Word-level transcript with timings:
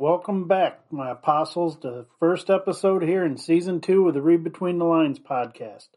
welcome 0.00 0.48
back, 0.48 0.80
my 0.90 1.10
apostles, 1.10 1.76
to 1.76 1.90
the 1.90 2.06
first 2.18 2.48
episode 2.48 3.02
here 3.02 3.22
in 3.22 3.36
season 3.36 3.82
two 3.82 4.08
of 4.08 4.14
the 4.14 4.22
Read 4.22 4.42
Between 4.42 4.78
the 4.78 4.86
Lines 4.86 5.18
podcast. 5.18 5.88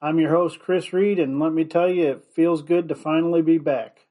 I'm 0.00 0.18
your 0.18 0.30
host, 0.30 0.60
Chris 0.60 0.94
Reed, 0.94 1.18
and 1.18 1.38
let 1.38 1.52
me 1.52 1.66
tell 1.66 1.90
you, 1.90 2.06
it 2.06 2.24
feels 2.34 2.62
good 2.62 2.88
to 2.88 2.94
finally 2.94 3.42
be 3.42 3.58
back. 3.58 4.06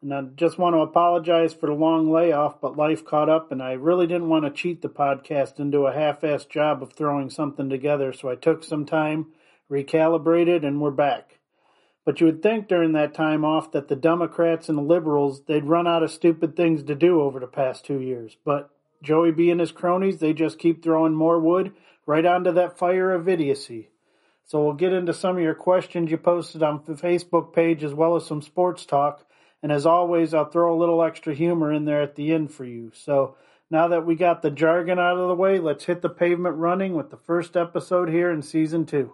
And 0.00 0.14
I 0.14 0.22
just 0.36 0.58
want 0.58 0.76
to 0.76 0.80
apologize 0.82 1.52
for 1.52 1.66
the 1.66 1.72
long 1.72 2.12
layoff, 2.12 2.60
but 2.60 2.76
life 2.76 3.04
caught 3.04 3.28
up, 3.28 3.50
and 3.50 3.60
I 3.60 3.72
really 3.72 4.06
didn't 4.06 4.28
want 4.28 4.44
to 4.44 4.50
cheat 4.52 4.80
the 4.80 4.88
podcast 4.88 5.58
into 5.58 5.86
a 5.86 5.92
half 5.92 6.20
assed 6.20 6.48
job 6.48 6.80
of 6.80 6.92
throwing 6.92 7.30
something 7.30 7.68
together, 7.68 8.12
so 8.12 8.30
I 8.30 8.36
took 8.36 8.62
some 8.62 8.86
time, 8.86 9.32
recalibrated, 9.68 10.64
and 10.64 10.80
we're 10.80 10.92
back. 10.92 11.37
But 12.08 12.20
you 12.20 12.26
would 12.26 12.42
think 12.42 12.68
during 12.68 12.92
that 12.92 13.12
time 13.12 13.44
off 13.44 13.72
that 13.72 13.88
the 13.88 13.94
Democrats 13.94 14.70
and 14.70 14.78
the 14.78 14.82
liberals, 14.82 15.42
they'd 15.42 15.66
run 15.66 15.86
out 15.86 16.02
of 16.02 16.10
stupid 16.10 16.56
things 16.56 16.82
to 16.84 16.94
do 16.94 17.20
over 17.20 17.38
the 17.38 17.46
past 17.46 17.84
two 17.84 18.00
years. 18.00 18.34
But 18.46 18.70
Joey 19.02 19.30
B 19.30 19.50
and 19.50 19.60
his 19.60 19.72
cronies, 19.72 20.18
they 20.18 20.32
just 20.32 20.58
keep 20.58 20.82
throwing 20.82 21.12
more 21.12 21.38
wood 21.38 21.74
right 22.06 22.24
onto 22.24 22.50
that 22.52 22.78
fire 22.78 23.12
of 23.12 23.28
idiocy. 23.28 23.90
So 24.46 24.64
we'll 24.64 24.72
get 24.72 24.94
into 24.94 25.12
some 25.12 25.36
of 25.36 25.42
your 25.42 25.54
questions 25.54 26.10
you 26.10 26.16
posted 26.16 26.62
on 26.62 26.80
the 26.86 26.94
Facebook 26.94 27.52
page 27.52 27.84
as 27.84 27.92
well 27.92 28.16
as 28.16 28.24
some 28.24 28.40
sports 28.40 28.86
talk. 28.86 29.26
And 29.62 29.70
as 29.70 29.84
always, 29.84 30.32
I'll 30.32 30.48
throw 30.48 30.74
a 30.74 30.80
little 30.80 31.02
extra 31.02 31.34
humor 31.34 31.70
in 31.70 31.84
there 31.84 32.00
at 32.00 32.16
the 32.16 32.32
end 32.32 32.50
for 32.50 32.64
you. 32.64 32.90
So 32.94 33.36
now 33.70 33.88
that 33.88 34.06
we 34.06 34.14
got 34.14 34.40
the 34.40 34.50
jargon 34.50 34.98
out 34.98 35.18
of 35.18 35.28
the 35.28 35.34
way, 35.34 35.58
let's 35.58 35.84
hit 35.84 36.00
the 36.00 36.08
pavement 36.08 36.56
running 36.56 36.94
with 36.94 37.10
the 37.10 37.18
first 37.18 37.54
episode 37.54 38.08
here 38.08 38.30
in 38.30 38.40
season 38.40 38.86
two. 38.86 39.12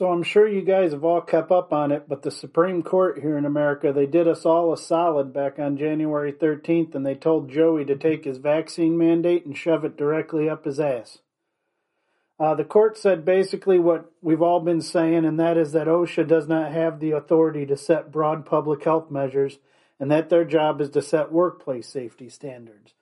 So 0.00 0.10
I'm 0.10 0.22
sure 0.22 0.48
you 0.48 0.62
guys 0.62 0.92
have 0.92 1.04
all 1.04 1.20
kept 1.20 1.52
up 1.52 1.74
on 1.74 1.92
it, 1.92 2.08
but 2.08 2.22
the 2.22 2.30
Supreme 2.30 2.82
Court 2.82 3.20
here 3.20 3.36
in 3.36 3.44
America, 3.44 3.92
they 3.92 4.06
did 4.06 4.26
us 4.26 4.46
all 4.46 4.72
a 4.72 4.78
solid 4.78 5.34
back 5.34 5.58
on 5.58 5.76
January 5.76 6.32
13th 6.32 6.94
and 6.94 7.04
they 7.04 7.14
told 7.14 7.50
Joey 7.50 7.84
to 7.84 7.94
take 7.94 8.24
his 8.24 8.38
vaccine 8.38 8.96
mandate 8.96 9.44
and 9.44 9.54
shove 9.54 9.84
it 9.84 9.98
directly 9.98 10.48
up 10.48 10.64
his 10.64 10.80
ass. 10.80 11.18
Uh, 12.38 12.54
the 12.54 12.64
court 12.64 12.96
said 12.96 13.26
basically 13.26 13.78
what 13.78 14.10
we've 14.22 14.40
all 14.40 14.60
been 14.60 14.80
saying, 14.80 15.26
and 15.26 15.38
that 15.38 15.58
is 15.58 15.72
that 15.72 15.86
OSHA 15.86 16.26
does 16.26 16.48
not 16.48 16.72
have 16.72 16.98
the 16.98 17.10
authority 17.10 17.66
to 17.66 17.76
set 17.76 18.10
broad 18.10 18.46
public 18.46 18.82
health 18.82 19.10
measures 19.10 19.58
and 19.98 20.10
that 20.10 20.30
their 20.30 20.46
job 20.46 20.80
is 20.80 20.88
to 20.88 21.02
set 21.02 21.30
workplace 21.30 21.86
safety 21.86 22.30
standards. 22.30 22.94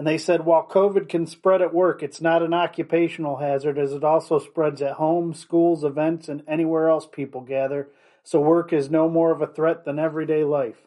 And 0.00 0.06
they 0.06 0.16
said 0.16 0.46
while 0.46 0.66
COVID 0.66 1.10
can 1.10 1.26
spread 1.26 1.60
at 1.60 1.74
work, 1.74 2.02
it's 2.02 2.22
not 2.22 2.42
an 2.42 2.54
occupational 2.54 3.36
hazard 3.36 3.76
as 3.76 3.92
it 3.92 4.02
also 4.02 4.38
spreads 4.38 4.80
at 4.80 4.94
home, 4.94 5.34
schools, 5.34 5.84
events, 5.84 6.26
and 6.26 6.42
anywhere 6.48 6.88
else 6.88 7.06
people 7.06 7.42
gather. 7.42 7.90
So 8.24 8.40
work 8.40 8.72
is 8.72 8.88
no 8.88 9.10
more 9.10 9.30
of 9.30 9.42
a 9.42 9.46
threat 9.46 9.84
than 9.84 9.98
everyday 9.98 10.42
life. 10.42 10.78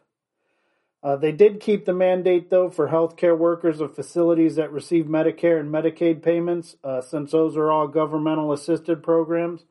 Uh, 1.03 1.15
they 1.15 1.31
did 1.31 1.59
keep 1.59 1.85
the 1.85 1.93
mandate, 1.93 2.49
though, 2.49 2.71
for 2.71 2.87
healthcare 2.87 3.37
workers 3.37 3.81
of 3.81 3.95
facilities 3.95 4.55
that 4.55 4.71
receive 4.71 5.05
Medicare 5.05 5.59
and 5.59 5.71
Medicaid 5.71 6.23
payments, 6.23 6.75
uh, 6.83 6.99
since 6.99 7.33
those 7.33 7.55
are 7.55 7.71
all 7.71 7.87
governmental 7.87 8.51
assisted 8.51 9.03
programs. 9.03 9.63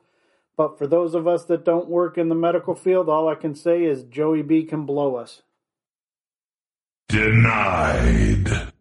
But 0.56 0.78
for 0.78 0.86
those 0.86 1.16
of 1.16 1.26
us 1.26 1.47
that 1.47 1.64
don't 1.64 1.88
work 1.88 2.16
in 2.16 2.28
the 2.28 2.36
medical 2.36 2.76
field, 2.76 3.08
all 3.08 3.26
I 3.26 3.34
can 3.34 3.56
say 3.56 3.82
is 3.82 4.04
Joey 4.04 4.42
B 4.42 4.62
can 4.62 4.86
blow 4.86 5.16
us. 5.16 5.42
Denied. 7.08 8.72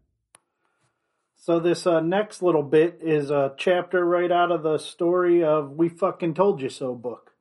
So 1.44 1.60
this 1.60 1.88
uh, 1.88 2.02
next 2.02 2.44
little 2.44 2.62
bit 2.62 3.00
is 3.02 3.32
a 3.32 3.56
chapter 3.58 4.06
right 4.06 4.32
out 4.32 4.52
of 4.52 4.62
the 4.62 4.78
story 4.78 5.44
of 5.44 5.72
"We 5.72 5.90
Fucking 5.90 6.36
Told 6.36 6.62
You 6.62 6.70
So" 6.70 6.94
book. 6.94 7.32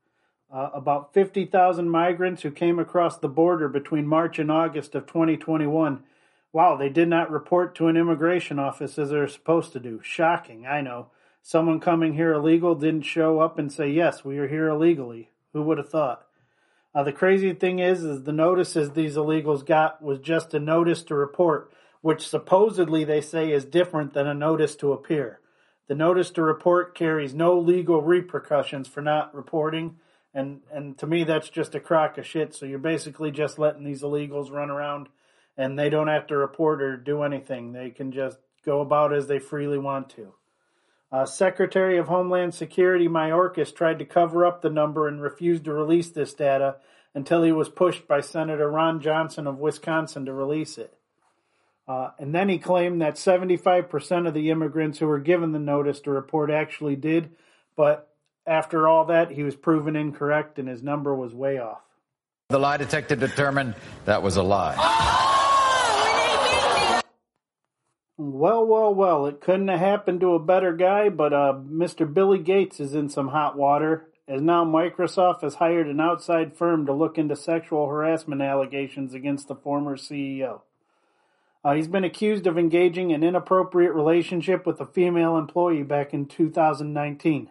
Uh, 0.51 0.71
about 0.73 1.13
50,000 1.13 1.87
migrants 1.87 2.41
who 2.41 2.51
came 2.51 2.79
across 2.79 3.19
the 3.19 3.29
border 3.29 3.69
between 3.69 4.07
March 4.07 4.39
and 4.39 4.51
August 4.51 4.95
of 4.95 5.07
2021. 5.07 6.03
Wow, 6.51 6.77
they 6.77 6.89
did 6.89 7.09
not 7.09 7.31
report 7.31 7.75
to 7.75 7.89
an 7.89 7.99
immigration 7.99 8.59
office 8.59 8.99
as 8.99 9.11
they're 9.11 9.29
supposed 9.29 9.75
to 9.75 9.81
do. 9.81 10.01
Shocking, 10.03 10.67
I 10.67 10.81
know. 10.81 11.09
Someone 11.43 11.79
coming 11.79 12.15
here 12.15 12.33
illegal 12.33 12.75
didn't 12.75 13.03
show 13.03 13.41
up 13.41 13.59
and 13.59 13.71
say, 13.71 13.91
yes, 13.91 14.25
we 14.25 14.39
are 14.39 14.49
here 14.49 14.69
illegally. 14.69 15.29
Who 15.53 15.63
would 15.65 15.77
have 15.77 15.91
thought? 15.91 16.27
Uh, 16.95 17.03
the 17.03 17.13
crazy 17.13 17.53
thing 17.53 17.81
is, 17.81 18.03
is 18.03 18.23
the 18.23 18.33
notices 18.33 18.93
these 18.93 19.17
illegals 19.17 19.65
got 19.65 20.01
was 20.01 20.21
just 20.21 20.55
a 20.55 20.59
notice 20.59 21.03
to 21.03 21.15
report 21.15 21.71
which 22.03 22.29
supposedly 22.29 23.05
they 23.05 23.21
say 23.21 23.53
is 23.53 23.65
different 23.65 24.15
than 24.15 24.27
a 24.27 24.35
notice 24.35 24.77
to 24.77 24.93
appear. 24.93 25.41
The 25.89 25.95
notice 25.95 26.31
to 26.33 26.43
report 26.43 26.95
carries 26.95 27.35
no 27.35 27.59
legal 27.59 28.01
repercussions 28.01 28.89
for 28.89 29.03
not 29.03 29.35
reporting, 29.35 29.97
and, 30.33 30.61
and 30.73 30.97
to 30.99 31.07
me 31.07 31.25
that's 31.25 31.49
just 31.49 31.75
a 31.75 31.81
crock 31.81 32.17
of 32.17 32.27
shit. 32.27 32.55
So 32.55 32.65
you're 32.65 32.79
basically 32.79 33.31
just 33.31 33.59
letting 33.59 33.85
these 33.85 34.03
illegals 34.03 34.53
run 34.53 34.71
around 34.71 35.09
and 35.57 35.79
they 35.79 35.91
don't 35.91 36.09
have 36.09 36.29
to 36.29 36.37
report 36.37 36.81
or 36.81 36.97
do 36.97 37.23
anything. 37.23 37.73
They 37.73 37.91
can 37.91 38.13
just 38.13 38.39
go 38.65 38.81
about 38.81 39.13
as 39.13 39.27
they 39.27 39.39
freely 39.39 39.79
want 39.79 40.11
to. 40.11 40.33
Uh, 41.13 41.27
Secretary 41.27 41.99
of 41.99 42.07
Homeland 42.07 42.55
Security 42.55 43.09
Mayorkas 43.09 43.75
tried 43.75 43.99
to 43.99 44.05
cover 44.05 44.47
up 44.47 44.63
the 44.63 44.71
number 44.71 45.09
and 45.09 45.21
refused 45.21 45.65
to 45.65 45.73
release 45.73 46.11
this 46.11 46.35
data 46.35 46.77
until 47.15 47.43
he 47.43 47.51
was 47.51 47.69
pushed 47.69 48.07
by 48.07 48.21
Senator 48.21 48.71
Ron 48.71 49.01
Johnson 49.01 49.49
of 49.49 49.59
Wisconsin 49.59 50.25
to 50.27 50.33
release 50.33 50.79
it. 50.79 50.97
Uh, 51.91 52.13
and 52.21 52.33
then 52.33 52.49
he 52.49 52.57
claimed 52.57 53.03
that 53.03 53.17
75% 53.17 54.29
of 54.29 54.33
the 54.33 54.51
immigrants 54.51 55.01
who 55.01 55.09
were 55.09 55.19
given 55.19 55.51
the 55.51 55.59
notice 55.59 55.99
to 55.99 56.13
report 56.13 56.49
actually 56.49 56.95
did, 56.95 57.31
but 57.75 58.15
after 58.47 58.87
all 58.87 59.07
that, 59.07 59.33
he 59.33 59.43
was 59.43 59.57
proven 59.57 59.97
incorrect 59.97 60.61
and 60.61 60.69
his 60.69 60.85
number 60.85 61.13
was 61.13 61.35
way 61.35 61.59
off. 61.59 61.81
The 62.51 62.61
lie 62.61 62.77
detector 62.77 63.17
determined 63.17 63.75
that 64.05 64.23
was 64.23 64.37
a 64.37 64.43
lie. 64.45 64.77
Well, 68.17 68.65
well, 68.67 68.95
well, 68.95 69.27
it 69.27 69.41
couldn't 69.41 69.67
have 69.67 69.81
happened 69.81 70.21
to 70.21 70.35
a 70.35 70.39
better 70.39 70.77
guy, 70.77 71.09
but 71.09 71.33
uh, 71.33 71.55
Mr. 71.55 72.15
Billy 72.15 72.39
Gates 72.39 72.79
is 72.79 72.95
in 72.95 73.09
some 73.09 73.27
hot 73.27 73.59
water, 73.59 74.07
as 74.29 74.41
now 74.41 74.65
Microsoft 74.65 75.43
has 75.43 75.57
hired 75.57 75.89
an 75.89 75.99
outside 75.99 76.57
firm 76.57 76.87
to 76.87 76.93
look 76.93 77.19
into 77.19 77.35
sexual 77.35 77.89
harassment 77.89 78.43
allegations 78.43 79.13
against 79.13 79.49
the 79.49 79.57
former 79.57 79.97
CEO. 79.97 80.61
Uh, 81.63 81.75
he's 81.75 81.89
been 81.89 82.05
accused 82.05 82.47
of 82.47 82.57
engaging 82.57 83.11
in 83.11 83.23
an 83.23 83.29
inappropriate 83.29 83.93
relationship 83.93 84.67
with 84.67 84.81
a 84.81 84.87
female 84.87 85.37
employee 85.37 85.83
back 85.83 86.15
in 86.15 86.25
2019. 86.25 87.51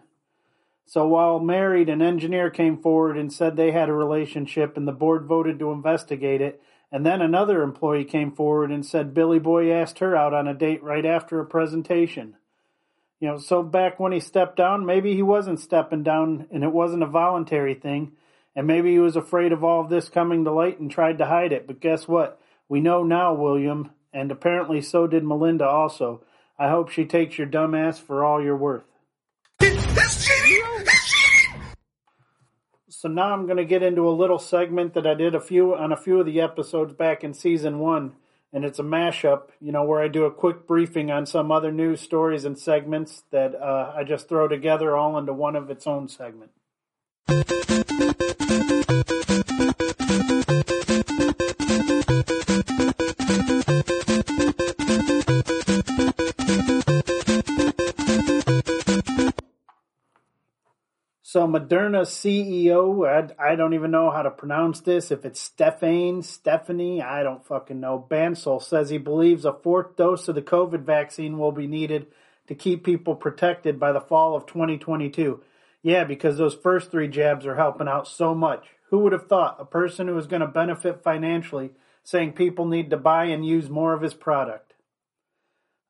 So 0.85 1.07
while 1.07 1.39
married, 1.39 1.87
an 1.87 2.01
engineer 2.01 2.49
came 2.49 2.81
forward 2.81 3.15
and 3.15 3.31
said 3.31 3.55
they 3.55 3.71
had 3.71 3.89
a 3.89 3.93
relationship 3.93 4.75
and 4.75 4.87
the 4.87 4.91
board 4.91 5.25
voted 5.25 5.59
to 5.59 5.71
investigate 5.71 6.41
it. 6.41 6.59
And 6.91 7.05
then 7.05 7.21
another 7.21 7.61
employee 7.61 8.05
came 8.05 8.31
forward 8.31 8.71
and 8.71 8.83
said 8.83 9.13
Billy 9.13 9.37
Boy 9.37 9.71
asked 9.71 9.99
her 9.99 10.15
out 10.15 10.33
on 10.33 10.47
a 10.47 10.55
date 10.55 10.81
right 10.81 11.05
after 11.05 11.39
a 11.39 11.45
presentation. 11.45 12.35
You 13.19 13.27
know, 13.27 13.37
so 13.37 13.61
back 13.61 13.99
when 13.99 14.11
he 14.11 14.19
stepped 14.19 14.55
down, 14.55 14.87
maybe 14.87 15.13
he 15.13 15.21
wasn't 15.21 15.59
stepping 15.59 16.01
down 16.01 16.47
and 16.51 16.63
it 16.63 16.71
wasn't 16.71 17.03
a 17.03 17.07
voluntary 17.07 17.75
thing. 17.75 18.13
And 18.55 18.65
maybe 18.65 18.91
he 18.91 18.99
was 18.99 19.15
afraid 19.15 19.51
of 19.51 19.63
all 19.63 19.81
of 19.81 19.91
this 19.91 20.09
coming 20.09 20.43
to 20.45 20.51
light 20.51 20.79
and 20.79 20.89
tried 20.89 21.19
to 21.19 21.27
hide 21.27 21.51
it. 21.53 21.67
But 21.67 21.79
guess 21.79 22.07
what? 22.07 22.41
We 22.67 22.81
know 22.81 23.03
now, 23.03 23.35
William, 23.35 23.91
and 24.13 24.31
apparently 24.31 24.81
so 24.81 25.07
did 25.07 25.23
Melinda 25.23 25.67
also. 25.67 26.21
I 26.57 26.69
hope 26.69 26.89
she 26.89 27.05
takes 27.05 27.37
your 27.37 27.47
dumb 27.47 27.73
ass 27.73 27.99
for 27.99 28.23
all 28.23 28.43
you're 28.43 28.57
worth. 28.57 28.83
So 32.89 33.07
now 33.07 33.31
I'm 33.31 33.45
going 33.45 33.55
to 33.55 33.63
get 33.63 33.81
into 33.81 34.09
a 34.09 34.11
little 34.11 34.39
segment 34.39 34.93
that 34.93 35.07
I 35.07 35.13
did 35.13 35.33
a 35.33 35.39
few 35.39 35.73
on 35.73 35.93
a 35.93 35.97
few 35.97 36.19
of 36.19 36.25
the 36.25 36.41
episodes 36.41 36.91
back 36.91 37.23
in 37.23 37.33
season 37.33 37.79
one, 37.79 38.17
and 38.51 38.65
it's 38.65 38.77
a 38.77 38.83
mashup. 38.83 39.43
You 39.61 39.71
know 39.71 39.85
where 39.85 40.01
I 40.01 40.09
do 40.09 40.25
a 40.25 40.31
quick 40.31 40.67
briefing 40.67 41.09
on 41.09 41.25
some 41.25 41.49
other 41.49 41.71
news 41.71 42.01
stories 42.01 42.43
and 42.43 42.59
segments 42.59 43.23
that 43.31 43.55
uh, 43.55 43.93
I 43.95 44.03
just 44.03 44.27
throw 44.27 44.49
together 44.49 44.97
all 44.97 45.17
into 45.17 45.31
one 45.31 45.55
of 45.55 45.69
its 45.69 45.87
own 45.87 46.09
segment. 46.09 46.51
So 61.31 61.47
Moderna 61.47 62.07
CEO, 62.07 63.07
I, 63.07 63.51
I, 63.51 63.55
don't 63.55 63.75
even 63.75 63.91
know 63.91 64.09
how 64.09 64.23
to 64.23 64.31
pronounce 64.31 64.79
this. 64.79 65.11
If 65.11 65.25
it's 65.25 65.39
Stephane, 65.39 66.23
Stephanie, 66.23 67.03
I 67.03 67.21
don't 67.21 67.45
fucking 67.45 67.79
know. 67.79 68.03
Bancel 68.09 68.59
says 68.59 68.89
he 68.89 68.97
believes 68.97 69.45
a 69.45 69.53
fourth 69.53 69.95
dose 69.95 70.27
of 70.27 70.33
the 70.33 70.41
COVID 70.41 70.81
vaccine 70.81 71.37
will 71.37 71.51
be 71.51 71.67
needed 71.67 72.07
to 72.47 72.55
keep 72.55 72.83
people 72.83 73.13
protected 73.13 73.79
by 73.79 73.91
the 73.91 74.01
fall 74.01 74.35
of 74.35 74.47
2022. 74.47 75.39
Yeah, 75.83 76.03
because 76.03 76.39
those 76.39 76.55
first 76.55 76.89
three 76.89 77.07
jabs 77.07 77.45
are 77.45 77.57
helping 77.57 77.87
out 77.87 78.07
so 78.07 78.33
much. 78.33 78.65
Who 78.89 78.97
would 79.01 79.13
have 79.13 79.27
thought 79.27 79.57
a 79.59 79.65
person 79.65 80.07
who 80.07 80.17
is 80.17 80.25
going 80.25 80.41
to 80.41 80.47
benefit 80.47 81.03
financially 81.03 81.69
saying 82.03 82.31
people 82.31 82.65
need 82.65 82.89
to 82.89 82.97
buy 82.97 83.25
and 83.25 83.45
use 83.45 83.69
more 83.69 83.93
of 83.93 84.01
his 84.01 84.15
product? 84.15 84.68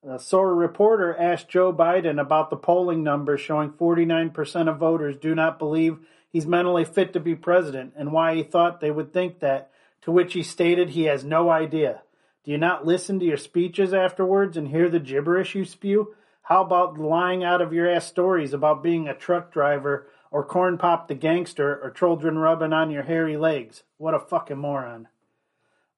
A 0.08 0.18
sore 0.18 0.56
reporter 0.56 1.14
asked 1.18 1.50
Joe 1.50 1.74
Biden 1.74 2.22
about 2.22 2.50
the 2.50 2.56
polling 2.56 3.04
numbers 3.04 3.42
showing 3.42 3.72
49% 3.72 4.70
of 4.70 4.78
voters 4.78 5.18
do 5.18 5.36
not 5.36 5.60
believe 5.60 6.00
he's 6.30 6.46
mentally 6.46 6.86
fit 6.86 7.12
to 7.12 7.20
be 7.20 7.36
president 7.36 7.94
and 7.98 8.14
why 8.14 8.36
he 8.36 8.44
thought 8.44 8.80
they 8.80 8.92
would 8.92 9.12
think 9.12 9.40
that, 9.40 9.72
to 10.04 10.12
which 10.12 10.32
he 10.32 10.42
stated 10.42 10.92
he 10.92 11.04
has 11.04 11.26
no 11.26 11.50
idea. 11.50 12.02
Do 12.46 12.52
you 12.52 12.58
not 12.58 12.86
listen 12.86 13.20
to 13.20 13.26
your 13.26 13.36
speeches 13.36 13.94
afterwards 13.94 14.56
and 14.56 14.70
hear 14.70 14.88
the 14.90 15.02
gibberish 15.02 15.54
you 15.54 15.66
spew? 15.66 16.16
How 16.44 16.62
about 16.64 16.98
lying 16.98 17.44
out 17.44 17.62
of 17.62 17.74
your 17.74 17.90
ass 17.90 18.06
stories 18.06 18.54
about 18.54 18.82
being 18.82 19.10
a 19.10 19.14
truck 19.14 19.52
driver 19.52 20.08
or 20.32 20.46
corn 20.46 20.78
pop 20.78 21.10
the 21.10 21.14
gangster 21.14 21.78
or 21.84 21.92
children 21.92 22.38
rubbing 22.38 22.72
on 22.72 22.90
your 22.90 23.04
hairy 23.04 23.36
legs? 23.36 23.84
What 23.98 24.14
a 24.14 24.20
fucking 24.20 24.60
moron. 24.60 25.10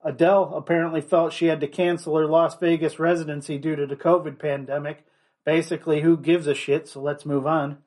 Adele 0.04 0.54
apparently 0.54 1.00
felt 1.00 1.32
she 1.32 1.46
had 1.46 1.60
to 1.60 1.68
cancel 1.68 2.16
her 2.16 2.26
Las 2.26 2.56
Vegas 2.58 2.98
residency 2.98 3.58
due 3.58 3.76
to 3.76 3.86
the 3.86 3.96
COVID 3.96 4.38
pandemic. 4.38 5.04
Basically, 5.44 6.00
who 6.00 6.16
gives 6.16 6.46
a 6.46 6.54
shit? 6.54 6.88
So 6.88 7.00
let's 7.00 7.26
move 7.26 7.46
on. 7.46 7.78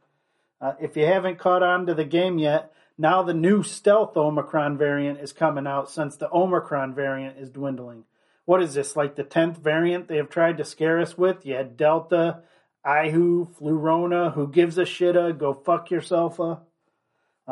Uh, 0.62 0.74
if 0.80 0.96
you 0.96 1.06
haven't 1.06 1.40
caught 1.40 1.64
on 1.64 1.86
to 1.86 1.94
the 1.94 2.06
game 2.06 2.38
yet, 2.38 2.72
now 2.98 3.22
the 3.22 3.34
new 3.34 3.62
stealth 3.64 4.16
Omicron 4.16 4.78
variant 4.78 5.20
is 5.20 5.34
coming 5.34 5.68
out 5.68 5.90
since 5.90 6.16
the 6.16 6.32
Omicron 6.32 6.96
variant 6.96 7.38
is 7.38 7.50
dwindling. 7.50 8.06
What 8.46 8.62
is 8.62 8.74
this, 8.74 8.96
like 8.96 9.16
the 9.16 9.24
10th 9.24 9.58
variant 9.58 10.08
they 10.08 10.18
have 10.18 10.30
tried 10.30 10.58
to 10.58 10.66
scare 10.66 11.02
us 11.02 11.18
with? 11.18 11.46
You 11.46 11.56
had 11.56 11.76
Delta, 11.76 12.44
Ihu, 12.86 13.48
Flurona, 13.60 14.34
who 14.34 14.48
gives 14.48 14.78
a 14.78 14.84
shitta, 14.84 15.38
go 15.38 15.54
fuck 15.54 15.92
yourself. 15.92 16.40
Uh, 16.40 16.58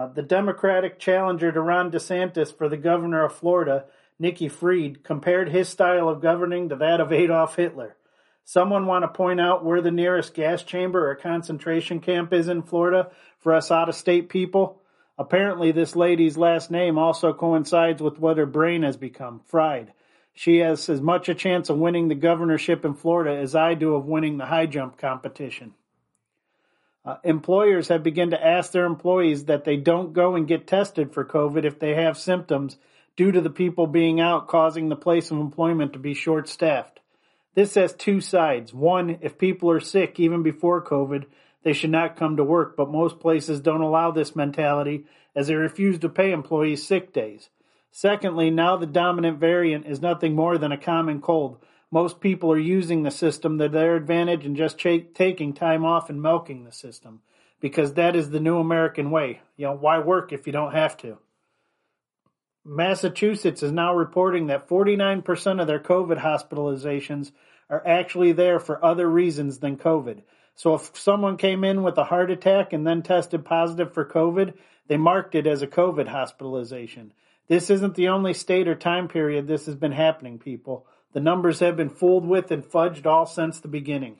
the 0.07 0.21
Democratic 0.21 0.99
challenger 0.99 1.51
to 1.51 1.59
Ron 1.59 1.91
DeSantis 1.91 2.55
for 2.55 2.69
the 2.69 2.77
governor 2.77 3.25
of 3.25 3.35
Florida 3.35 3.85
Nikki 4.23 4.47
Fried, 4.47 5.03
compared 5.03 5.49
his 5.49 5.67
style 5.67 6.07
of 6.07 6.21
governing 6.21 6.69
to 6.69 6.77
that 6.77 7.01
of 7.01 7.11
Adolf 7.11 7.57
Hitler. 7.57 7.97
Someone 8.45 8.85
want 8.85 9.03
to 9.03 9.09
point 9.09 9.41
out 9.41 9.65
where 9.65 9.81
the 9.81 9.91
nearest 9.91 10.33
gas 10.33 10.63
chamber 10.63 11.09
or 11.09 11.15
concentration 11.15 11.99
camp 11.99 12.31
is 12.31 12.47
in 12.47 12.63
Florida 12.63 13.11
for 13.39 13.53
us 13.53 13.69
out 13.69 13.89
of 13.89 13.95
state 13.95 14.29
people? 14.29 14.81
Apparently, 15.17 15.73
this 15.73 15.93
lady's 15.93 16.37
last 16.37 16.71
name 16.71 16.97
also 16.97 17.33
coincides 17.33 18.01
with 18.01 18.17
what 18.17 18.37
her 18.37 18.45
brain 18.45 18.83
has 18.83 18.95
become 18.95 19.41
fried. 19.45 19.91
She 20.33 20.59
has 20.59 20.87
as 20.87 21.01
much 21.01 21.27
a 21.27 21.35
chance 21.35 21.69
of 21.69 21.77
winning 21.77 22.07
the 22.07 22.15
governorship 22.15 22.85
in 22.85 22.93
Florida 22.93 23.37
as 23.37 23.55
I 23.55 23.73
do 23.73 23.93
of 23.93 24.05
winning 24.05 24.37
the 24.37 24.45
high 24.45 24.67
jump 24.67 24.97
competition. 24.97 25.73
Uh, 27.03 27.17
employers 27.25 27.89
have 27.89 28.03
begun 28.03 28.29
to 28.29 28.41
ask 28.41 28.71
their 28.71 28.85
employees 28.85 29.45
that 29.45 29.65
they 29.65 29.75
don't 29.75 30.13
go 30.13 30.35
and 30.35 30.47
get 30.47 30.65
tested 30.65 31.13
for 31.13 31.25
COVID 31.25 31.65
if 31.65 31.77
they 31.77 31.95
have 31.95 32.17
symptoms 32.17 32.77
due 33.15 33.31
to 33.31 33.41
the 33.41 33.49
people 33.49 33.87
being 33.87 34.19
out 34.19 34.47
causing 34.47 34.89
the 34.89 34.95
place 34.95 35.31
of 35.31 35.37
employment 35.37 35.93
to 35.93 35.99
be 35.99 36.13
short 36.13 36.49
staffed. 36.49 36.99
This 37.55 37.75
has 37.75 37.93
two 37.93 38.19
sides. 38.19 38.73
One, 38.73 39.19
if 39.21 39.37
people 39.37 39.69
are 39.69 39.79
sick 39.79 40.19
even 40.19 40.41
before 40.41 40.83
COVID, 40.83 41.25
they 41.63 41.73
should 41.73 41.91
not 41.91 42.17
come 42.17 42.37
to 42.37 42.43
work, 42.43 42.75
but 42.75 42.91
most 42.91 43.19
places 43.19 43.59
don't 43.61 43.81
allow 43.81 44.11
this 44.11 44.35
mentality 44.35 45.05
as 45.35 45.47
they 45.47 45.55
refuse 45.55 45.99
to 45.99 46.09
pay 46.09 46.31
employees 46.31 46.85
sick 46.85 47.13
days. 47.13 47.49
Secondly, 47.91 48.49
now 48.49 48.75
the 48.75 48.87
dominant 48.87 49.39
variant 49.39 49.85
is 49.85 50.01
nothing 50.01 50.35
more 50.35 50.57
than 50.57 50.71
a 50.71 50.77
common 50.77 51.21
cold. 51.21 51.57
Most 51.91 52.19
people 52.19 52.51
are 52.51 52.57
using 52.57 53.03
the 53.03 53.11
system 53.11 53.59
to 53.59 53.69
their 53.69 53.95
advantage 53.95 54.47
and 54.47 54.57
just 54.57 54.79
ch- 54.79 55.05
taking 55.13 55.53
time 55.53 55.85
off 55.85 56.09
and 56.09 56.19
milking 56.19 56.63
the 56.63 56.71
system 56.71 57.21
because 57.59 57.93
that 57.93 58.15
is 58.15 58.31
the 58.31 58.39
new 58.39 58.57
American 58.57 59.11
way. 59.11 59.41
You 59.57 59.67
know, 59.67 59.73
why 59.73 59.99
work 59.99 60.33
if 60.33 60.47
you 60.47 60.53
don't 60.53 60.73
have 60.73 60.97
to? 60.97 61.19
Massachusetts 62.65 63.61
is 63.61 63.71
now 63.73 63.93
reporting 63.93 64.47
that 64.47 64.69
49% 64.69 65.59
of 65.59 65.67
their 65.67 65.79
COVID 65.79 66.17
hospitalizations 66.17 67.31
are 67.69 67.85
actually 67.85 68.31
there 68.31 68.59
for 68.59 68.83
other 68.83 69.09
reasons 69.09 69.59
than 69.59 69.77
COVID. 69.77 70.21
So 70.55 70.75
if 70.75 70.97
someone 70.97 71.37
came 71.37 71.63
in 71.63 71.83
with 71.83 71.97
a 71.97 72.05
heart 72.05 72.31
attack 72.31 72.71
and 72.71 72.85
then 72.87 73.01
tested 73.01 73.43
positive 73.43 73.93
for 73.93 74.05
COVID, 74.05 74.53
they 74.87 74.97
marked 74.97 75.35
it 75.35 75.47
as 75.47 75.61
a 75.61 75.67
COVID 75.67 76.07
hospitalization. 76.07 77.13
This 77.47 77.69
isn't 77.69 77.95
the 77.95 78.09
only 78.09 78.33
state 78.33 78.67
or 78.67 78.75
time 78.75 79.09
period 79.09 79.47
this 79.47 79.65
has 79.65 79.75
been 79.75 79.91
happening, 79.91 80.39
people. 80.39 80.85
The 81.11 81.19
numbers 81.19 81.59
have 81.59 81.75
been 81.75 81.89
fooled 81.89 82.25
with 82.25 82.51
and 82.51 82.63
fudged 82.63 83.05
all 83.05 83.25
since 83.25 83.59
the 83.59 83.67
beginning. 83.67 84.17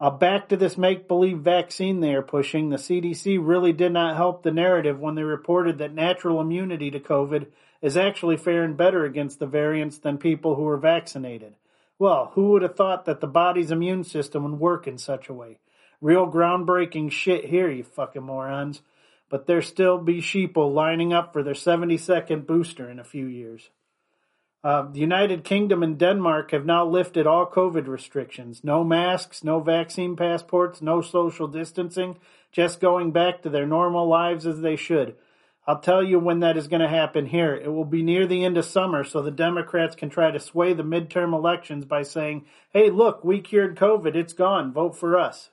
Uh, 0.00 0.10
back 0.10 0.48
to 0.48 0.56
this 0.56 0.76
make 0.76 1.06
believe 1.06 1.38
vaccine 1.38 2.00
they 2.00 2.14
are 2.14 2.22
pushing, 2.22 2.68
the 2.68 2.76
CDC 2.76 3.38
really 3.40 3.72
did 3.72 3.92
not 3.92 4.16
help 4.16 4.42
the 4.42 4.50
narrative 4.50 4.98
when 4.98 5.14
they 5.14 5.22
reported 5.22 5.78
that 5.78 5.94
natural 5.94 6.40
immunity 6.40 6.90
to 6.90 6.98
COVID 6.98 7.46
is 7.80 7.96
actually 7.96 8.36
faring 8.36 8.74
better 8.74 9.04
against 9.04 9.38
the 9.38 9.46
variants 9.46 9.98
than 9.98 10.18
people 10.18 10.56
who 10.56 10.66
are 10.66 10.76
vaccinated. 10.76 11.54
Well, 11.98 12.32
who 12.34 12.50
would 12.50 12.62
have 12.62 12.76
thought 12.76 13.04
that 13.04 13.20
the 13.20 13.26
body's 13.28 13.70
immune 13.70 14.02
system 14.02 14.42
would 14.42 14.58
work 14.58 14.88
in 14.88 14.98
such 14.98 15.28
a 15.28 15.34
way? 15.34 15.58
Real 16.00 16.30
groundbreaking 16.30 17.12
shit 17.12 17.44
here, 17.44 17.70
you 17.70 17.84
fucking 17.84 18.22
morons. 18.22 18.82
But 19.30 19.46
there 19.46 19.62
still 19.62 19.98
be 19.98 20.20
sheeple 20.20 20.74
lining 20.74 21.12
up 21.12 21.32
for 21.32 21.42
their 21.42 21.54
72nd 21.54 22.46
booster 22.46 22.90
in 22.90 22.98
a 22.98 23.04
few 23.04 23.26
years. 23.26 23.70
Uh, 24.64 24.90
the 24.90 25.00
United 25.00 25.44
Kingdom 25.44 25.82
and 25.82 25.98
Denmark 25.98 26.52
have 26.52 26.64
now 26.64 26.86
lifted 26.86 27.26
all 27.26 27.44
COVID 27.44 27.86
restrictions. 27.86 28.64
No 28.64 28.82
masks, 28.82 29.44
no 29.44 29.60
vaccine 29.60 30.16
passports, 30.16 30.80
no 30.80 31.02
social 31.02 31.46
distancing, 31.46 32.16
just 32.50 32.80
going 32.80 33.12
back 33.12 33.42
to 33.42 33.50
their 33.50 33.66
normal 33.66 34.08
lives 34.08 34.46
as 34.46 34.62
they 34.62 34.76
should. 34.76 35.16
I'll 35.66 35.80
tell 35.80 36.02
you 36.02 36.18
when 36.18 36.40
that 36.40 36.56
is 36.56 36.68
going 36.68 36.80
to 36.80 36.88
happen 36.88 37.26
here. 37.26 37.54
It 37.54 37.68
will 37.68 37.84
be 37.84 38.02
near 38.02 38.26
the 38.26 38.42
end 38.42 38.56
of 38.56 38.64
summer 38.64 39.04
so 39.04 39.20
the 39.20 39.30
Democrats 39.30 39.96
can 39.96 40.08
try 40.08 40.30
to 40.30 40.40
sway 40.40 40.72
the 40.72 40.82
midterm 40.82 41.34
elections 41.34 41.84
by 41.84 42.02
saying, 42.02 42.46
hey, 42.72 42.88
look, 42.88 43.22
we 43.22 43.40
cured 43.40 43.76
COVID. 43.76 44.14
It's 44.14 44.32
gone. 44.32 44.72
Vote 44.72 44.96
for 44.96 45.18
us. 45.18 45.50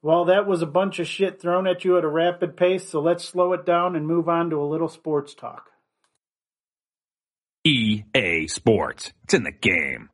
Well, 0.00 0.24
that 0.26 0.46
was 0.46 0.62
a 0.62 0.66
bunch 0.66 0.98
of 0.98 1.06
shit 1.06 1.42
thrown 1.42 1.66
at 1.66 1.84
you 1.84 1.98
at 1.98 2.04
a 2.04 2.08
rapid 2.08 2.56
pace, 2.56 2.88
so 2.88 3.00
let's 3.00 3.24
slow 3.24 3.52
it 3.52 3.66
down 3.66 3.96
and 3.96 4.06
move 4.06 4.30
on 4.30 4.48
to 4.48 4.60
a 4.60 4.64
little 4.64 4.88
sports 4.88 5.34
talk. 5.34 5.72
EA 7.66 8.46
Sports. 8.46 9.12
It's 9.24 9.34
in 9.34 9.42
the 9.42 9.50
game. 9.50 10.10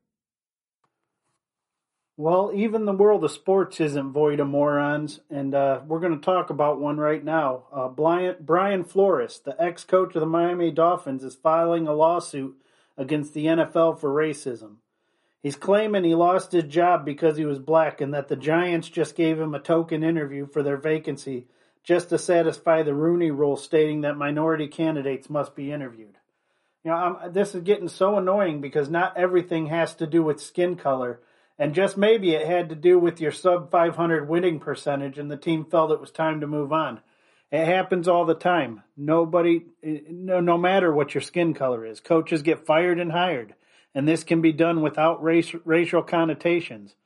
Well, 2.16 2.50
even 2.54 2.86
the 2.86 2.94
world 2.94 3.24
of 3.24 3.30
sports 3.30 3.78
isn't 3.78 4.12
void 4.12 4.40
of 4.40 4.48
morons, 4.48 5.20
and 5.28 5.54
uh, 5.54 5.80
we're 5.86 6.00
going 6.00 6.18
to 6.18 6.24
talk 6.24 6.48
about 6.48 6.80
one 6.80 6.96
right 6.96 7.22
now. 7.22 7.64
Uh, 7.70 7.88
Brian, 7.88 8.36
Brian 8.40 8.84
Flores, 8.84 9.42
the 9.44 9.54
ex 9.62 9.84
coach 9.84 10.14
of 10.14 10.20
the 10.20 10.26
Miami 10.26 10.70
Dolphins, 10.70 11.24
is 11.24 11.34
filing 11.34 11.86
a 11.86 11.92
lawsuit 11.92 12.56
against 12.96 13.34
the 13.34 13.44
NFL 13.44 14.00
for 14.00 14.08
racism. 14.08 14.76
He's 15.42 15.56
claiming 15.56 16.04
he 16.04 16.14
lost 16.14 16.52
his 16.52 16.64
job 16.64 17.04
because 17.04 17.36
he 17.36 17.44
was 17.44 17.58
black 17.58 18.00
and 18.00 18.14
that 18.14 18.28
the 18.28 18.36
Giants 18.36 18.88
just 18.88 19.14
gave 19.14 19.38
him 19.38 19.54
a 19.54 19.60
token 19.60 20.02
interview 20.02 20.46
for 20.46 20.62
their 20.62 20.78
vacancy 20.78 21.48
just 21.84 22.08
to 22.08 22.18
satisfy 22.18 22.82
the 22.82 22.94
Rooney 22.94 23.30
rule 23.30 23.58
stating 23.58 24.00
that 24.02 24.16
minority 24.16 24.68
candidates 24.68 25.28
must 25.28 25.54
be 25.54 25.70
interviewed. 25.70 26.16
You 26.84 26.90
know, 26.90 26.96
I'm, 26.96 27.32
this 27.32 27.54
is 27.54 27.62
getting 27.62 27.88
so 27.88 28.18
annoying 28.18 28.60
because 28.60 28.88
not 28.88 29.16
everything 29.16 29.66
has 29.66 29.94
to 29.96 30.06
do 30.06 30.22
with 30.22 30.40
skin 30.40 30.76
color, 30.76 31.20
and 31.58 31.74
just 31.74 31.96
maybe 31.96 32.32
it 32.32 32.46
had 32.46 32.70
to 32.70 32.74
do 32.74 32.98
with 32.98 33.20
your 33.20 33.30
sub 33.30 33.70
500 33.70 34.28
winning 34.28 34.58
percentage, 34.58 35.18
and 35.18 35.30
the 35.30 35.36
team 35.36 35.64
felt 35.64 35.92
it 35.92 36.00
was 36.00 36.10
time 36.10 36.40
to 36.40 36.46
move 36.46 36.72
on. 36.72 37.00
It 37.52 37.66
happens 37.66 38.08
all 38.08 38.24
the 38.24 38.34
time. 38.34 38.82
Nobody, 38.96 39.66
no, 39.82 40.40
no 40.40 40.58
matter 40.58 40.92
what 40.92 41.14
your 41.14 41.20
skin 41.20 41.54
color 41.54 41.84
is, 41.84 42.00
coaches 42.00 42.42
get 42.42 42.66
fired 42.66 42.98
and 42.98 43.12
hired, 43.12 43.54
and 43.94 44.08
this 44.08 44.24
can 44.24 44.40
be 44.40 44.52
done 44.52 44.80
without 44.80 45.22
race, 45.22 45.54
racial 45.64 46.02
connotations. 46.02 46.96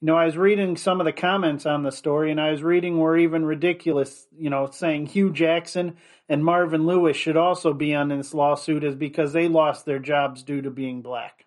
You 0.00 0.06
know, 0.06 0.16
I 0.16 0.26
was 0.26 0.36
reading 0.36 0.76
some 0.76 1.00
of 1.00 1.06
the 1.06 1.12
comments 1.12 1.64
on 1.64 1.82
the 1.82 1.90
story, 1.90 2.30
and 2.30 2.38
I 2.38 2.50
was 2.50 2.62
reading 2.62 2.98
were 2.98 3.16
even 3.16 3.46
ridiculous. 3.46 4.26
You 4.36 4.50
know, 4.50 4.68
saying 4.70 5.06
Hue 5.06 5.32
Jackson 5.32 5.96
and 6.28 6.44
Marvin 6.44 6.86
Lewis 6.86 7.16
should 7.16 7.36
also 7.36 7.72
be 7.72 7.94
on 7.94 8.08
this 8.08 8.34
lawsuit 8.34 8.84
is 8.84 8.94
because 8.94 9.32
they 9.32 9.48
lost 9.48 9.86
their 9.86 9.98
jobs 9.98 10.42
due 10.42 10.60
to 10.60 10.70
being 10.70 11.00
black. 11.00 11.46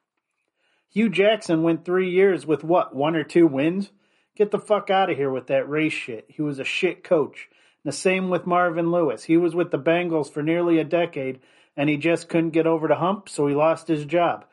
Hue 0.92 1.10
Jackson 1.10 1.62
went 1.62 1.86
three 1.86 2.10
years 2.10 2.48
with 2.48 2.64
what, 2.64 2.96
one 2.96 3.16
or 3.16 3.24
two 3.24 3.46
wins? 3.46 3.92
Get 4.36 4.50
the 4.50 4.58
fuck 4.58 4.90
out 4.90 5.12
of 5.12 5.18
here 5.18 5.30
with 5.30 5.48
that 5.48 5.70
race 5.70 5.94
shit. 5.94 6.26
He 6.30 6.42
was 6.42 6.58
a 6.58 6.64
shit 6.64 7.04
coach. 7.04 7.50
The 7.86 7.92
same 7.92 8.30
with 8.30 8.48
Marvin 8.48 8.90
Lewis. 8.92 9.24
He 9.24 9.38
was 9.38 9.54
with 9.54 9.70
the 9.70 9.78
Bengals 9.78 10.32
for 10.32 10.42
nearly 10.42 10.80
a 10.80 10.84
decade, 10.84 11.40
and 11.78 11.88
he 11.88 11.98
just 11.98 12.28
couldn't 12.28 12.50
get 12.50 12.66
over 12.66 12.88
the 12.88 12.96
hump, 12.96 13.30
so 13.30 13.46
he 13.46 13.54
lost 13.54 13.88
his 13.88 14.06
job. 14.06 14.46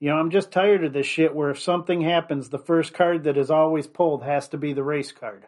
You 0.00 0.10
know, 0.10 0.16
I'm 0.16 0.30
just 0.30 0.50
tired 0.50 0.84
of 0.84 0.92
this 0.92 1.06
shit 1.06 1.34
where 1.34 1.50
if 1.50 1.60
something 1.60 2.02
happens, 2.02 2.48
the 2.48 2.58
first 2.58 2.92
card 2.92 3.24
that 3.24 3.36
is 3.36 3.50
always 3.50 3.86
pulled 3.86 4.22
has 4.24 4.48
to 4.48 4.58
be 4.58 4.72
the 4.72 4.82
race 4.82 5.12
card. 5.12 5.46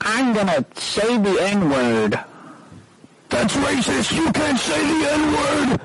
I'm 0.00 0.32
gonna 0.32 0.64
say 0.74 1.18
the 1.18 1.38
N 1.42 1.68
word. 1.68 2.20
That's 3.28 3.54
racist. 3.56 4.16
You 4.16 4.32
can't 4.32 4.58
say 4.58 4.80
the 4.80 5.10
N 5.10 5.32
word. 5.32 5.80